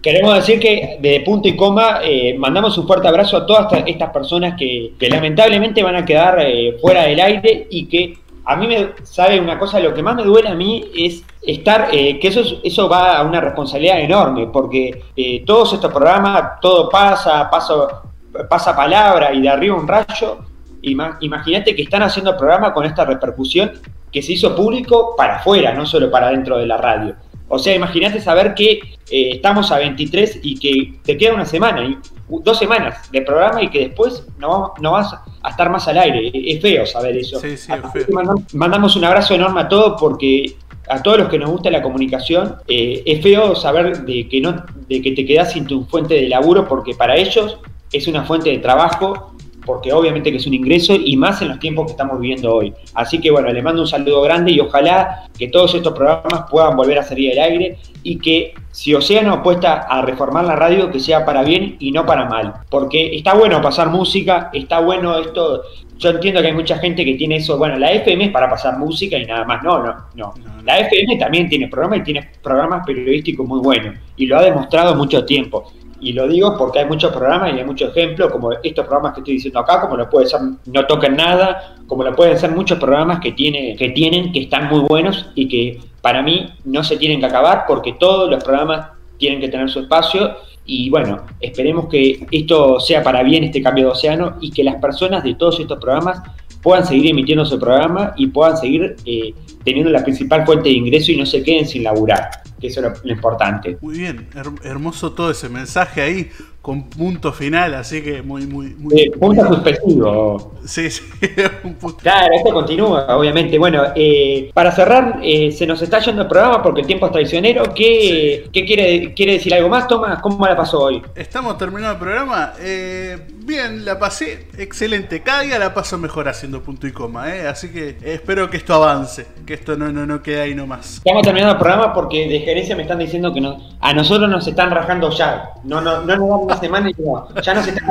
[0.00, 4.10] queremos decir que de punto y coma eh, mandamos un fuerte abrazo a todas estas
[4.10, 8.90] personas que, lamentablemente van a quedar eh, fuera del aire y que a mí me
[9.02, 12.42] sabe una cosa, lo que más me duele a mí es estar, eh, que eso,
[12.62, 15.02] eso va a una responsabilidad enorme, porque
[15.44, 18.02] todos estos programas, todo pasa, pasa,
[18.48, 20.38] pasa palabra y de arriba un rayo,
[20.82, 23.72] imagínate que están haciendo el programa con esta repercusión
[24.10, 27.14] que se hizo público para afuera, no solo para dentro de la radio.
[27.52, 28.80] O sea, imagínate saber que
[29.10, 31.98] eh, estamos a 23 y que te queda una semana, y,
[32.44, 36.30] dos semanas de programa y que después no, no vas a estar más al aire.
[36.32, 37.40] Es feo saber eso.
[37.40, 38.06] Sí, sí, es feo.
[38.52, 40.54] Mandamos un abrazo enorme a todos porque
[40.88, 44.64] a todos los que nos gusta la comunicación, eh, es feo saber de que, no,
[44.88, 47.58] de que te quedas sin tu fuente de laburo porque para ellos
[47.92, 49.34] es una fuente de trabajo
[49.70, 52.74] porque obviamente que es un ingreso y más en los tiempos que estamos viviendo hoy.
[52.92, 56.76] Así que bueno, le mando un saludo grande y ojalá que todos estos programas puedan
[56.76, 60.98] volver a salir al aire y que si Océano apuesta a reformar la radio, que
[60.98, 62.52] sea para bien y no para mal.
[62.68, 65.62] Porque está bueno pasar música, está bueno esto.
[65.98, 67.56] Yo entiendo que hay mucha gente que tiene eso.
[67.56, 69.62] Bueno, la FM es para pasar música y nada más.
[69.62, 70.34] No, no, no.
[70.64, 73.94] La FM también tiene programas y tiene programas periodísticos muy buenos.
[74.16, 75.72] Y lo ha demostrado mucho tiempo.
[76.00, 79.20] Y lo digo porque hay muchos programas y hay muchos ejemplos, como estos programas que
[79.20, 82.78] estoy diciendo acá, como lo puede ser No Toquen Nada, como lo pueden ser muchos
[82.78, 86.96] programas que, tiene, que tienen, que están muy buenos y que para mí no se
[86.96, 88.88] tienen que acabar porque todos los programas
[89.18, 90.36] tienen que tener su espacio.
[90.64, 94.76] Y bueno, esperemos que esto sea para bien este cambio de océano y que las
[94.76, 96.22] personas de todos estos programas
[96.62, 99.34] puedan seguir emitiendo su programa y puedan seguir eh,
[99.64, 102.30] teniendo la principal fuente de ingreso y no se queden sin laburar,
[102.60, 103.78] que eso importante.
[103.80, 104.28] Muy bien,
[104.62, 106.30] hermoso todo ese mensaje ahí
[106.62, 109.00] con punto final, así que muy, muy, muy.
[109.00, 110.52] Eh, punto suspensivo.
[110.66, 111.02] Sí, sí,
[111.64, 111.96] un punto.
[111.98, 113.58] Claro, esto continúa, obviamente.
[113.58, 117.12] Bueno, eh, para cerrar, eh, se nos está yendo el programa porque el tiempo es
[117.12, 117.72] traicionero.
[117.74, 120.20] ¿Qué, ¿qué quiere, quiere decir algo más, Tomás?
[120.20, 121.02] ¿Cómo la pasó hoy?
[121.14, 122.52] Estamos terminando el programa.
[122.58, 125.22] bien, la pasé excelente.
[125.22, 129.26] Cada día la paso mejor haciendo punto y coma, así que espero que esto avance,
[129.46, 130.96] que esto no, no, no quede ahí nomás.
[130.98, 134.46] Estamos terminando el programa porque de gerencia me están diciendo que no, a nosotros nos
[134.46, 135.54] están rajando ya.
[135.64, 136.94] No, no, no nos una semana y
[137.42, 137.82] ya no se está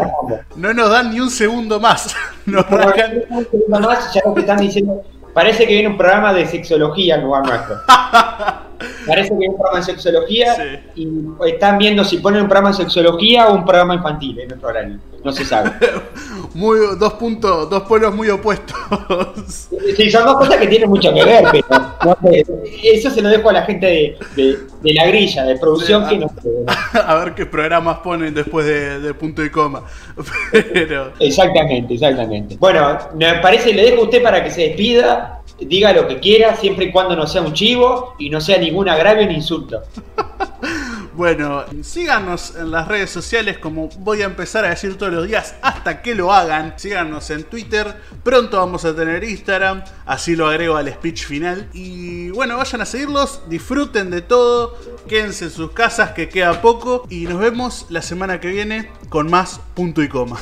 [0.56, 2.16] No nos dan ni un segundo más.
[2.46, 5.02] Nos un segundo más, ya nos están diciendo.
[5.34, 7.76] Parece que viene un programa de sexología en lugar nuestro.
[9.06, 11.08] Parece que viene un programa de sexología y
[11.48, 15.00] están viendo si ponen un programa de sexología o un programa infantil en nuestro horario.
[15.24, 15.72] No se sabe.
[16.54, 18.78] muy, dos puntos, dos pueblos muy opuestos.
[19.96, 23.54] Sí, son dos cosas que tienen mucho que ver, pero eso se lo dejo a
[23.54, 26.30] la gente de, de, la grilla, de producción, que no
[27.06, 29.84] A ver qué programas ponen después de, punto y coma.
[31.20, 32.56] Exactamente, exactamente.
[32.58, 36.56] Bueno, me parece, le dejo a usted para que se despida, diga lo que quiera,
[36.56, 39.82] siempre y cuando no sea un chivo y no sea ningún agravio ni insulto.
[41.20, 45.54] Bueno, síganos en las redes sociales como voy a empezar a decir todos los días
[45.62, 46.76] hasta que lo hagan.
[46.78, 47.94] Síganos en Twitter,
[48.24, 51.68] pronto vamos a tener Instagram, así lo agrego al speech final.
[51.74, 54.78] Y bueno, vayan a seguirlos, disfruten de todo,
[55.10, 59.30] quédense en sus casas que queda poco y nos vemos la semana que viene con
[59.30, 60.40] más punto y coma.